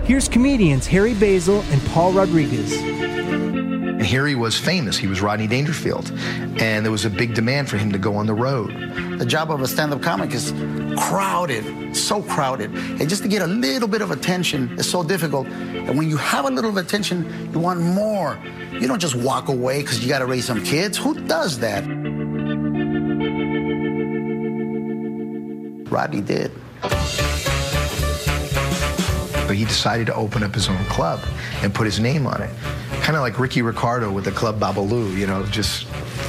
[0.05, 2.73] Here's comedians Harry Basil and Paul Rodriguez.
[4.03, 4.99] And here he was famous.
[4.99, 6.11] He was Rodney Dangerfield.
[6.61, 8.75] And there was a big demand for him to go on the road.
[9.21, 10.53] The job of a stand up comic is
[10.99, 12.75] crowded, so crowded.
[12.75, 15.47] And just to get a little bit of attention is so difficult.
[15.47, 18.37] And when you have a little attention, you want more.
[18.73, 20.99] You don't just walk away because you got to raise some kids.
[20.99, 21.85] Who does that?
[25.93, 26.51] Rodney did.
[29.47, 31.21] But he decided to open up his own club
[31.63, 32.51] and put his name on it.
[33.03, 35.89] Kind of like Ricky Ricardo with the club Babalu, you know, just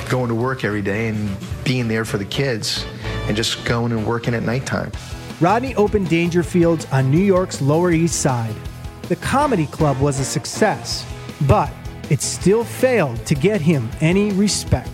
[0.10, 1.30] going to work every day and
[1.64, 2.84] being there for the kids
[3.28, 4.92] and just going and working at nighttime.
[5.40, 8.56] Rodney opened Dangerfields on New York's Lower East Side.
[9.04, 11.06] The comedy club was a success,
[11.48, 11.72] but
[12.10, 14.90] it still failed to get him any respect.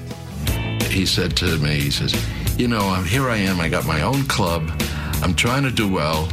[0.84, 2.14] He said to me, he says,
[2.60, 4.70] You know, I'm, here I am, I got my own club,
[5.24, 6.30] I'm trying to do well.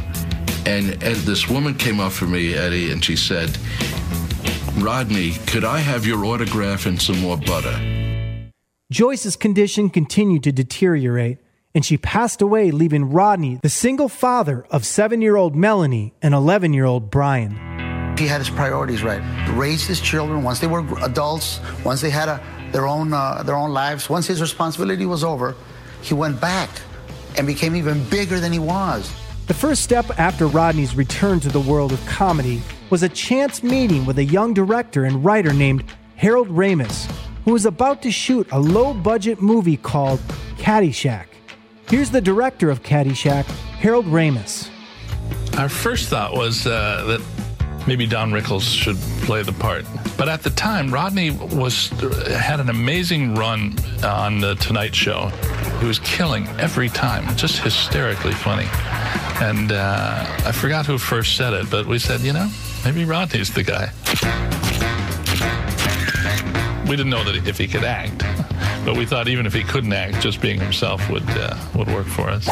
[0.65, 3.57] And, and this woman came up for me, Eddie, and she said,
[4.77, 8.51] Rodney, could I have your autograph and some more butter?
[8.91, 11.39] Joyce's condition continued to deteriorate,
[11.73, 16.33] and she passed away, leaving Rodney the single father of seven year old Melanie and
[16.33, 17.51] 11 year old Brian.
[18.17, 19.21] He had his priorities right.
[19.49, 22.41] Raised his children once they were adults, once they had a,
[22.71, 24.09] their own uh, their own lives.
[24.09, 25.55] Once his responsibility was over,
[26.01, 26.69] he went back
[27.35, 29.11] and became even bigger than he was.
[29.47, 34.05] The first step after Rodney's return to the world of comedy was a chance meeting
[34.05, 35.85] with a young director and writer named
[36.17, 37.09] Harold Ramis,
[37.45, 40.19] who was about to shoot a low budget movie called
[40.57, 41.27] Caddyshack.
[41.89, 43.45] Here's the director of Caddyshack,
[43.79, 44.69] Harold Ramis.
[45.57, 49.85] Our first thought was uh, that maybe Don Rickles should play the part.
[50.17, 51.87] But at the time, Rodney was
[52.27, 55.29] had an amazing run on the Tonight Show.
[55.79, 58.67] He was killing every time, just hysterically funny.
[59.39, 62.49] And uh, I forgot who first said it, but we said, you know,
[62.83, 63.91] maybe Rodney's the guy.
[66.89, 68.19] We didn't know that if he could act,
[68.83, 72.07] but we thought even if he couldn't act, just being himself would uh, would work
[72.07, 72.47] for us.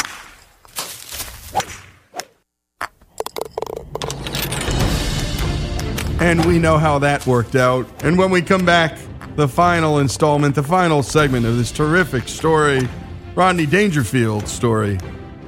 [6.20, 7.88] And we know how that worked out.
[8.04, 8.98] And when we come back,
[9.36, 12.88] the final installment, the final segment of this terrific story,
[13.36, 14.98] Rodney Dangerfield story,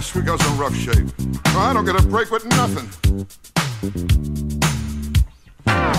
[0.00, 1.08] Now, but last week I was in rough shape.
[1.56, 2.88] I don't get a break with nothing.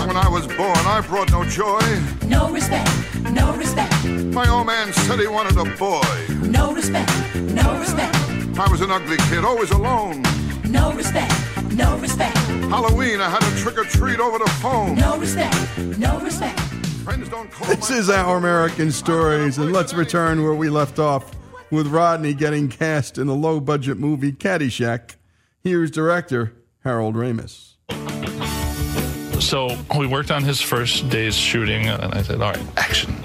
[0.06, 1.80] When I was born, I brought no joy.
[2.26, 2.90] No respect,
[3.30, 4.04] no respect,
[4.34, 6.02] My old man said he wanted a boy.
[6.42, 8.14] no respect, no respect,
[8.58, 10.22] I was an ugly kid, always alone.
[10.64, 11.32] no respect,
[11.72, 12.36] no respect,
[12.70, 14.96] Halloween, I had a trick or treat over the phone.
[14.96, 16.58] no respect, no respect.
[17.04, 21.30] Friends don't call This is Our American Stories, and let's return where we left off
[21.72, 25.16] with Rodney getting cast in the low budget movie Caddyshack.
[25.64, 26.52] Here's director
[26.84, 27.70] Harold Ramis.
[29.42, 33.16] So we worked on his first day's shooting, and I said, "All right, action."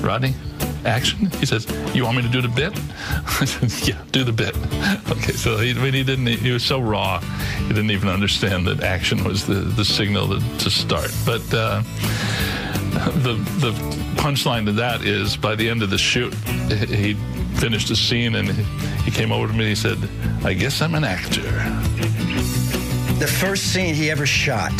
[0.00, 0.34] Rodney,
[0.84, 1.26] action.
[1.32, 2.72] He says, "You want me to do the bit?"
[3.40, 4.56] I said, "Yeah, do the bit."
[5.10, 6.26] Okay, so he, he didn't.
[6.26, 10.58] He was so raw, he didn't even understand that action was the the signal to,
[10.58, 11.10] to start.
[11.26, 11.82] But uh,
[12.94, 13.72] the the
[14.16, 17.14] punchline to that is, by the end of the shoot, he
[17.56, 19.98] finished the scene and he came over to me and he said,
[20.44, 21.42] "I guess I'm an actor."
[23.18, 24.72] The first scene he ever shot,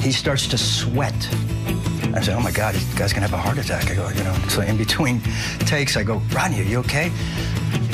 [0.00, 1.14] he starts to sweat.
[2.14, 4.22] I said, "Oh my God, this guy's gonna have a heart attack." I go, you
[4.22, 4.34] know.
[4.48, 5.20] So in between
[5.60, 7.10] takes, I go, "Rodney, are you okay?"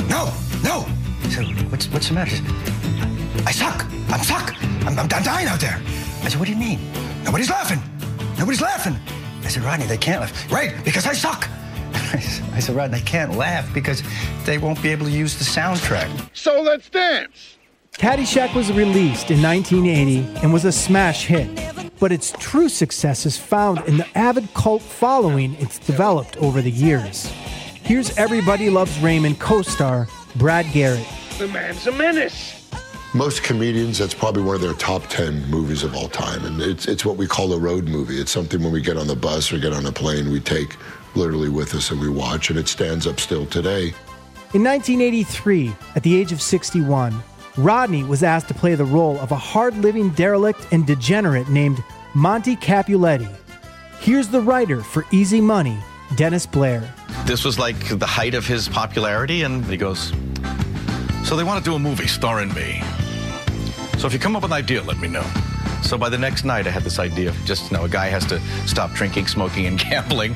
[0.09, 0.31] No,
[0.63, 0.81] no.
[1.23, 2.35] He said, "What's what's the matter?"
[3.45, 3.85] I suck.
[4.09, 4.55] I'm suck.
[4.85, 5.81] I'm, I'm dying out there.
[6.23, 6.79] I said, "What do you mean?"
[7.23, 7.81] Nobody's laughing.
[8.37, 8.97] Nobody's laughing.
[9.43, 11.47] I said, "Rodney, they can't laugh." Right, because I suck.
[11.93, 14.03] I said, "Rodney, they can't laugh because
[14.45, 17.57] they won't be able to use the soundtrack." So let's dance.
[17.93, 21.49] Caddyshack was released in 1980 and was a smash hit,
[21.99, 26.71] but its true success is found in the avid cult following it's developed over the
[26.71, 27.25] years.
[27.83, 31.05] Here's Everybody Loves Raymond co star Brad Garrett.
[31.37, 32.60] The man's a menace.
[33.13, 36.45] Most comedians, that's probably one of their top 10 movies of all time.
[36.45, 38.21] And it's, it's what we call a road movie.
[38.21, 40.77] It's something when we get on the bus or get on a plane, we take
[41.13, 43.87] literally with us and we watch, and it stands up still today.
[44.53, 47.13] In 1983, at the age of 61,
[47.57, 51.83] Rodney was asked to play the role of a hard living derelict and degenerate named
[52.13, 53.29] Monty Capuletti.
[53.99, 55.77] Here's the writer for Easy Money,
[56.15, 56.89] Dennis Blair.
[57.25, 60.13] This was like the height of his popularity, and he goes,
[61.25, 62.81] So they want to do a movie starring me.
[64.01, 65.23] So if you come up with an idea, let me know.
[65.83, 68.07] So by the next night, I had this idea of just, you know, a guy
[68.07, 70.33] has to stop drinking, smoking, and gambling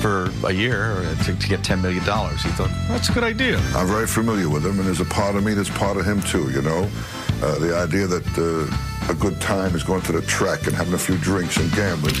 [0.00, 2.02] for a year to, to get $10 million.
[2.04, 3.58] He thought, that's a good idea.
[3.74, 6.20] I'm very familiar with him, and there's a part of me that's part of him
[6.22, 6.48] too.
[6.52, 6.88] You know,
[7.42, 10.94] uh, the idea that uh, a good time is going to the track and having
[10.94, 12.14] a few drinks and gambling.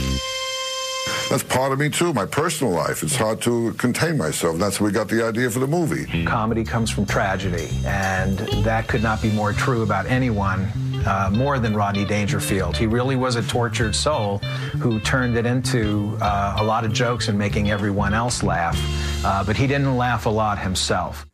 [1.30, 2.12] That's part of me too.
[2.12, 3.04] My personal life.
[3.04, 4.54] It's hard to contain myself.
[4.54, 6.24] And that's where we got the idea for the movie.
[6.24, 10.68] Comedy comes from tragedy, and that could not be more true about anyone
[11.06, 12.76] uh, more than Rodney Dangerfield.
[12.76, 14.38] He really was a tortured soul
[14.78, 18.78] who turned it into uh, a lot of jokes and making everyone else laugh,
[19.24, 21.26] uh, but he didn't laugh a lot himself.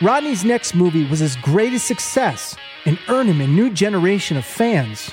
[0.00, 5.10] Rodney's next movie was his greatest success and earned him a new generation of fans.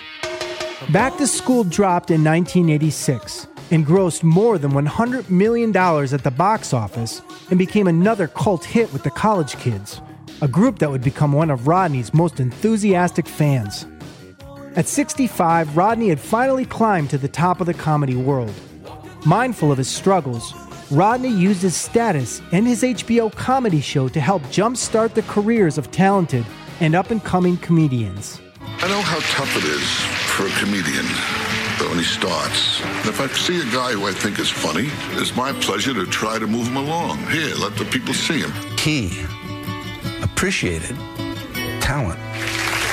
[0.92, 6.74] Back to School dropped in 1986 and grossed more than $100 million at the box
[6.74, 10.02] office and became another cult hit with the college kids,
[10.42, 13.88] a group that would become one of Rodney's most enthusiastic fans.
[14.76, 18.54] At 65, Rodney had finally climbed to the top of the comedy world.
[19.26, 20.54] Mindful of his struggles,
[20.92, 25.92] Rodney used his status and his HBO comedy show to help jumpstart the careers of
[25.92, 26.46] talented
[26.82, 28.42] and up and coming comedians.
[28.80, 29.90] I know how tough it is
[30.36, 31.06] for a comedian
[31.88, 32.82] when he starts.
[32.82, 36.06] And if I see a guy who I think is funny, it's my pleasure to
[36.06, 37.20] try to move him along.
[37.28, 38.52] Here, let the people see him.
[38.78, 39.24] He
[40.22, 40.98] appreciated
[41.80, 42.20] talent.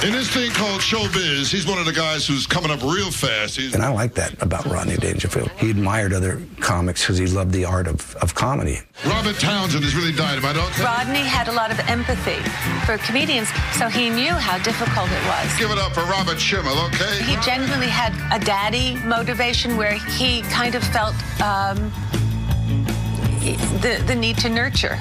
[0.04, 3.54] In this thing called showbiz, he's one of the guys who's coming up real fast.
[3.54, 5.48] He's And I like that about Rodney Dangerfield.
[5.52, 8.80] He admired other comics because he loved the art of, of comedy.
[9.06, 10.56] Robert Townsend is really dynamite.
[10.56, 10.82] Okay?
[10.82, 12.42] Rodney had a lot of empathy
[12.84, 13.48] for comedians,
[13.78, 15.56] so he knew how difficult it was.
[15.56, 17.22] Give it up for Robert Schimmel, okay?
[17.22, 21.92] He genuinely had a daddy motivation where he kind of felt um,
[23.80, 24.98] the, the need to nurture.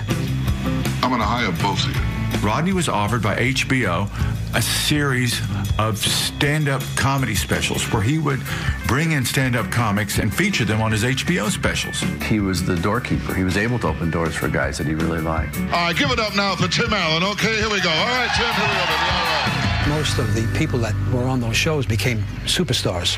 [1.01, 2.47] I'm going to hire both of you.
[2.47, 4.07] Rodney was offered by HBO
[4.53, 5.39] a series
[5.79, 8.41] of stand up comedy specials where he would
[8.87, 12.01] bring in stand up comics and feature them on his HBO specials.
[12.27, 13.33] He was the doorkeeper.
[13.33, 15.57] He was able to open doors for guys that he really liked.
[15.57, 17.55] All right, give it up now for Tim Allen, okay?
[17.57, 17.89] Here we go.
[17.89, 19.07] All right, Tim, here we go, baby.
[19.09, 19.85] All right.
[19.87, 23.17] Most of the people that were on those shows became superstars.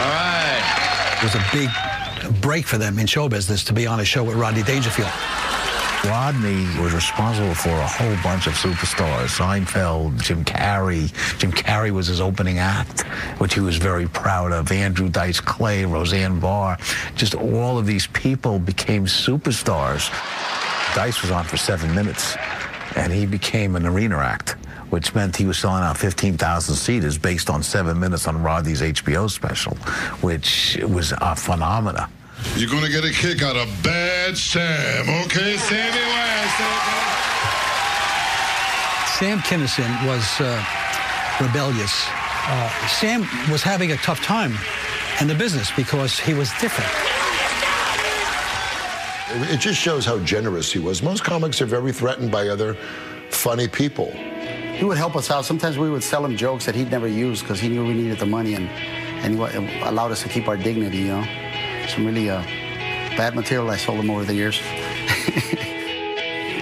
[0.00, 1.16] All right.
[1.18, 1.70] It was a big
[2.40, 5.10] break for them in show business to be on a show with Rodney Dangerfield.
[6.04, 9.36] Rodney was responsible for a whole bunch of superstars.
[9.36, 11.12] Seinfeld, Jim Carrey.
[11.38, 13.02] Jim Carrey was his opening act,
[13.38, 14.72] which he was very proud of.
[14.72, 16.78] Andrew Dice Clay, Roseanne Barr.
[17.16, 20.10] Just all of these people became superstars.
[20.94, 22.34] Dice was on for seven minutes,
[22.96, 24.52] and he became an arena act,
[24.88, 29.30] which meant he was selling out 15,000 seaters based on seven minutes on Rodney's HBO
[29.30, 29.74] special,
[30.22, 32.08] which was a phenomena.
[32.56, 37.00] You're going to get a kick out of Bad Sam, okay, Sammy West?
[39.18, 40.64] Sam Kinison was uh,
[41.40, 42.06] rebellious.
[42.46, 44.54] Uh, Sam was having a tough time
[45.20, 46.90] in the business because he was different.
[49.50, 51.02] It just shows how generous he was.
[51.02, 52.76] Most comics are very threatened by other
[53.28, 54.10] funny people.
[54.10, 55.44] He would help us out.
[55.44, 58.18] Sometimes we would sell him jokes that he'd never use because he knew we needed
[58.18, 61.49] the money and, and he allowed us to keep our dignity, you know.
[61.94, 62.42] Some really uh,
[63.16, 64.58] bad material I sold him over the years.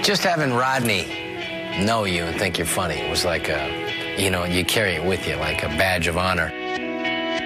[0.02, 1.06] Just having Rodney
[1.84, 5.28] know you and think you're funny was like a, you know, you carry it with
[5.28, 6.50] you like a badge of honor.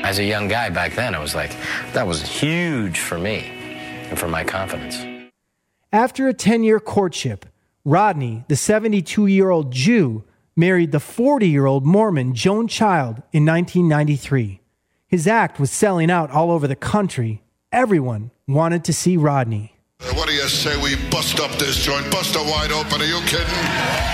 [0.05, 1.57] As a young guy back then, I was like,
[1.93, 3.51] that was huge for me
[4.11, 5.05] and for my confidence.
[5.93, 7.47] After a 10 year courtship,
[7.85, 10.23] Rodney, the 72 year old Jew,
[10.55, 14.61] married the 40 year old Mormon Joan Child in 1993.
[15.09, 17.42] His act was selling out all over the country.
[17.73, 19.75] Everyone wanted to see Rodney.
[20.01, 22.11] Uh, What do you say we bust up this joint?
[22.11, 23.47] Bust it wide open, are you kidding?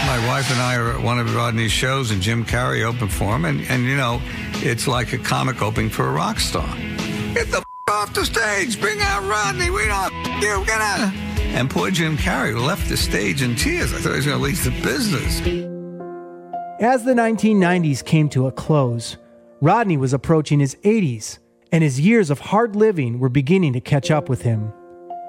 [0.06, 3.34] My wife and I are at one of Rodney's shows, and Jim Carrey opened for
[3.34, 3.44] him.
[3.44, 4.20] And, and you know,
[4.62, 6.68] it's like a comic opening for a rock star.
[7.34, 8.80] Get the f- off the stage.
[8.80, 9.70] Bring out Rodney.
[9.70, 10.64] We don't f- you.
[10.64, 11.12] Get out.
[11.56, 13.92] And poor Jim Carrey left the stage in tears.
[13.92, 15.40] I thought he was going to leave the business.
[16.80, 19.16] As the 1990s came to a close,
[19.60, 21.38] Rodney was approaching his 80s,
[21.72, 24.72] and his years of hard living were beginning to catch up with him.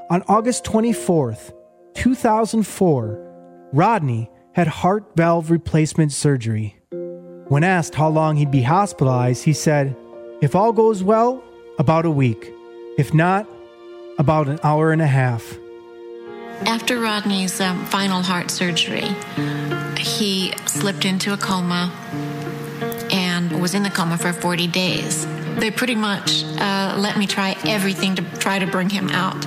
[0.10, 1.53] On August 24th,
[1.95, 6.76] 2004, Rodney had heart valve replacement surgery.
[7.48, 9.95] When asked how long he'd be hospitalized, he said,
[10.41, 11.44] If all goes well,
[11.80, 12.53] about a week.
[12.98, 13.48] If not,
[14.18, 15.57] about an hour and a half.
[16.66, 19.07] After Rodney's um, final heart surgery,
[19.98, 21.91] he slipped into a coma
[23.11, 25.26] and was in the coma for 40 days.
[25.60, 29.45] They pretty much uh, let me try everything to try to bring him out,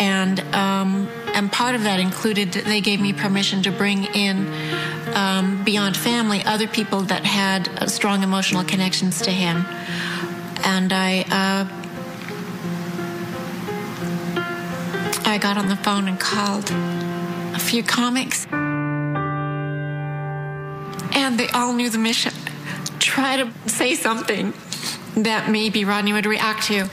[0.00, 4.50] and um, and part of that included they gave me permission to bring in
[5.14, 9.66] um, beyond family other people that had strong emotional connections to him,
[10.64, 11.24] and I.
[11.30, 11.80] Uh,
[15.26, 16.70] I got on the phone and called
[17.54, 18.46] a few comics,
[21.12, 22.32] and they all knew the mission.
[22.98, 24.52] Try to say something
[25.16, 26.88] that maybe Rodney would react to.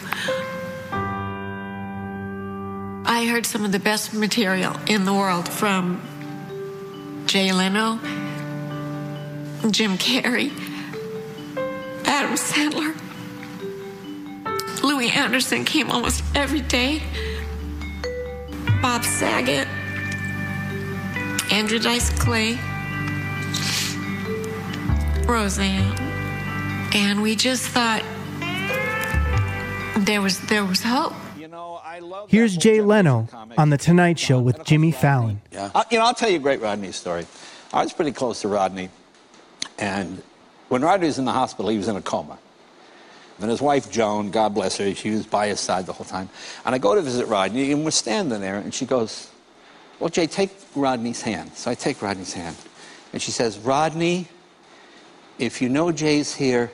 [3.06, 6.02] I heard some of the best material in the world from
[7.26, 7.98] Jay Leno,
[9.70, 10.52] Jim Carrey,
[12.06, 12.96] Adam Sandler.
[14.84, 17.02] Louie Anderson came almost every day.
[18.82, 19.68] Bob Saget,
[21.52, 22.58] Andrew Dice Clay,
[25.28, 26.11] Roseanne,
[26.94, 28.04] and we just thought
[30.00, 31.14] there was there was hope.
[32.28, 33.28] Here's Jay Leno
[33.58, 35.42] on The Tonight Show with Jimmy Fallon.
[35.52, 35.70] Yeah.
[35.76, 37.26] Uh, you know, I'll tell you a great Rodney story.
[37.74, 38.90] I was pretty close to Rodney,
[39.78, 40.22] and
[40.70, 42.38] when Rodney was in the hospital, he was in a coma.
[43.40, 46.30] And his wife, Joan, God bless her, she was by his side the whole time.
[46.64, 49.30] And I go to visit Rodney, and we're standing there, and she goes,
[50.00, 51.54] Well, Jay, take Rodney's hand.
[51.56, 52.56] So I take Rodney's hand.
[53.14, 54.28] And she says, Rodney,
[55.40, 56.72] if you know Jay's here,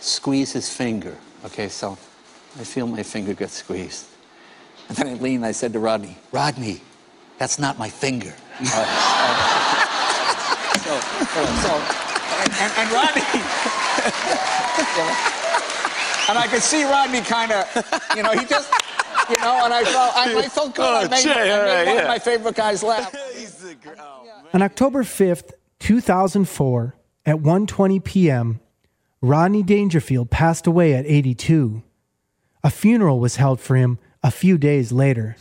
[0.00, 1.16] squeeze his finger.
[1.44, 1.92] Okay, so
[2.58, 4.06] I feel my finger get squeezed.
[4.88, 6.80] And then I leaned and I said to Rodney, Rodney,
[7.38, 8.34] that's not my finger.
[8.60, 8.68] Uh, uh,
[10.78, 11.74] so, uh, so,
[12.42, 13.22] and, and, and Rodney,
[16.28, 17.66] and I could see Rodney kind of,
[18.16, 18.72] you know, he just,
[19.28, 20.84] you know, and I felt, I, I felt good.
[20.84, 22.02] I Oh, made, Jay, I made all right, one yeah.
[22.02, 23.14] of my favorite guys laugh.
[23.34, 23.94] He's the guy.
[24.54, 26.94] On October 5th, 2004,
[27.26, 28.60] at 1:20 p.m.,
[29.26, 31.82] Rodney Dangerfield passed away at 82.
[32.62, 35.34] A funeral was held for him a few days later.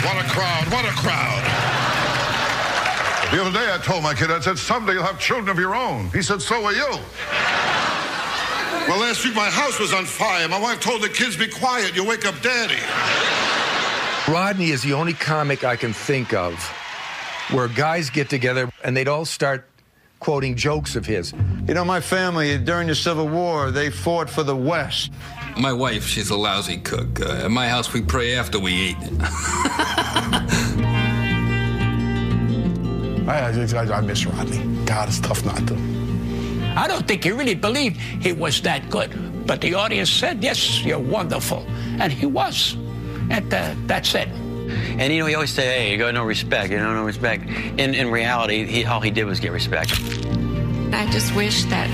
[0.00, 1.42] What a crowd, what a crowd.
[3.30, 5.74] The other day I told my kid, I said, someday you'll have children of your
[5.74, 6.08] own.
[6.12, 6.88] He said, so will you.
[8.88, 10.48] Well, last week my house was on fire.
[10.48, 12.80] My wife told the kids, be quiet, you wake up daddy.
[14.32, 16.54] Rodney is the only comic I can think of
[17.50, 19.68] where guys get together and they'd all start
[20.20, 21.32] quoting jokes of his.
[21.66, 25.12] You know, my family, during the Civil War, they fought for the West.
[25.58, 27.20] My wife, she's a lousy cook.
[27.20, 28.96] Uh, at my house, we pray after we eat.
[33.28, 34.84] I, I, I miss Rodney.
[34.84, 35.74] God, it's tough not to.
[36.76, 39.46] I don't think he really believed he was that good.
[39.46, 41.64] But the audience said, yes, you're wonderful.
[42.00, 42.74] And he was.
[43.30, 44.28] And uh, that's it.
[44.98, 46.70] And you know, he always say, "Hey, you got no respect.
[46.70, 47.44] You know, no respect."
[47.78, 49.92] In in reality, he, all he did was get respect.
[50.92, 51.90] I just wish that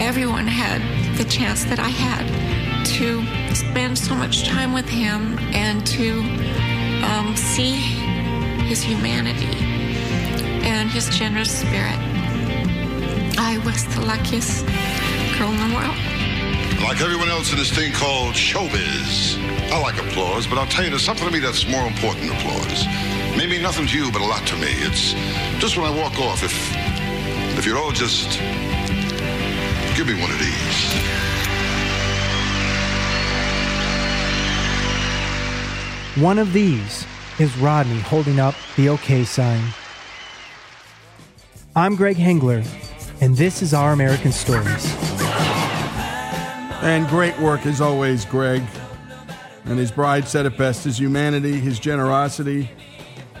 [0.00, 0.80] everyone had
[1.16, 2.24] the chance that I had
[2.98, 6.20] to spend so much time with him and to
[7.04, 7.76] um, see
[8.66, 9.56] his humanity
[10.64, 11.98] and his generous spirit.
[13.38, 14.66] I was the luckiest
[15.38, 15.96] girl in the world.
[16.82, 19.51] Like everyone else in this thing called showbiz.
[19.72, 22.36] I like applause, but I'll tell you, there's something to me that's more important than
[22.36, 22.84] applause.
[23.38, 24.68] Maybe nothing to you, but a lot to me.
[24.68, 25.14] It's
[25.62, 26.52] just when I walk off, if
[27.56, 28.38] if you'd all just
[29.96, 30.92] give me one of these.
[36.22, 37.06] One of these
[37.38, 39.64] is Rodney holding up the OK sign.
[41.74, 42.62] I'm Greg Hengler,
[43.22, 44.94] and this is Our American Stories.
[46.82, 48.62] And great work as always, Greg.
[49.64, 52.70] And his bride said it best his humanity, his generosity.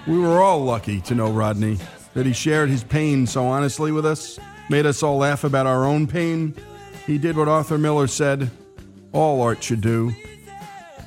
[0.06, 1.78] We were all lucky to know Rodney,
[2.14, 4.38] that he shared his pain so honestly with us,
[4.68, 6.54] made us all laugh about our own pain.
[7.06, 8.50] He did what Arthur Miller said
[9.12, 10.12] all art should do,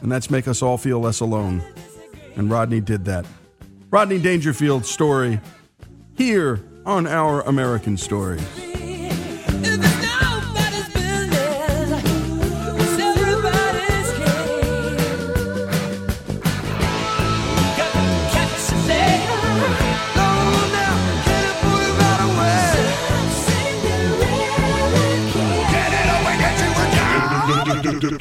[0.02, 1.64] and that's make us all feel less alone.
[2.36, 3.26] And Rodney did that.
[3.90, 5.40] Rodney Dangerfield's story
[6.16, 8.46] here on Our American Stories.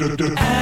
[0.04, 0.53] Da-da-da.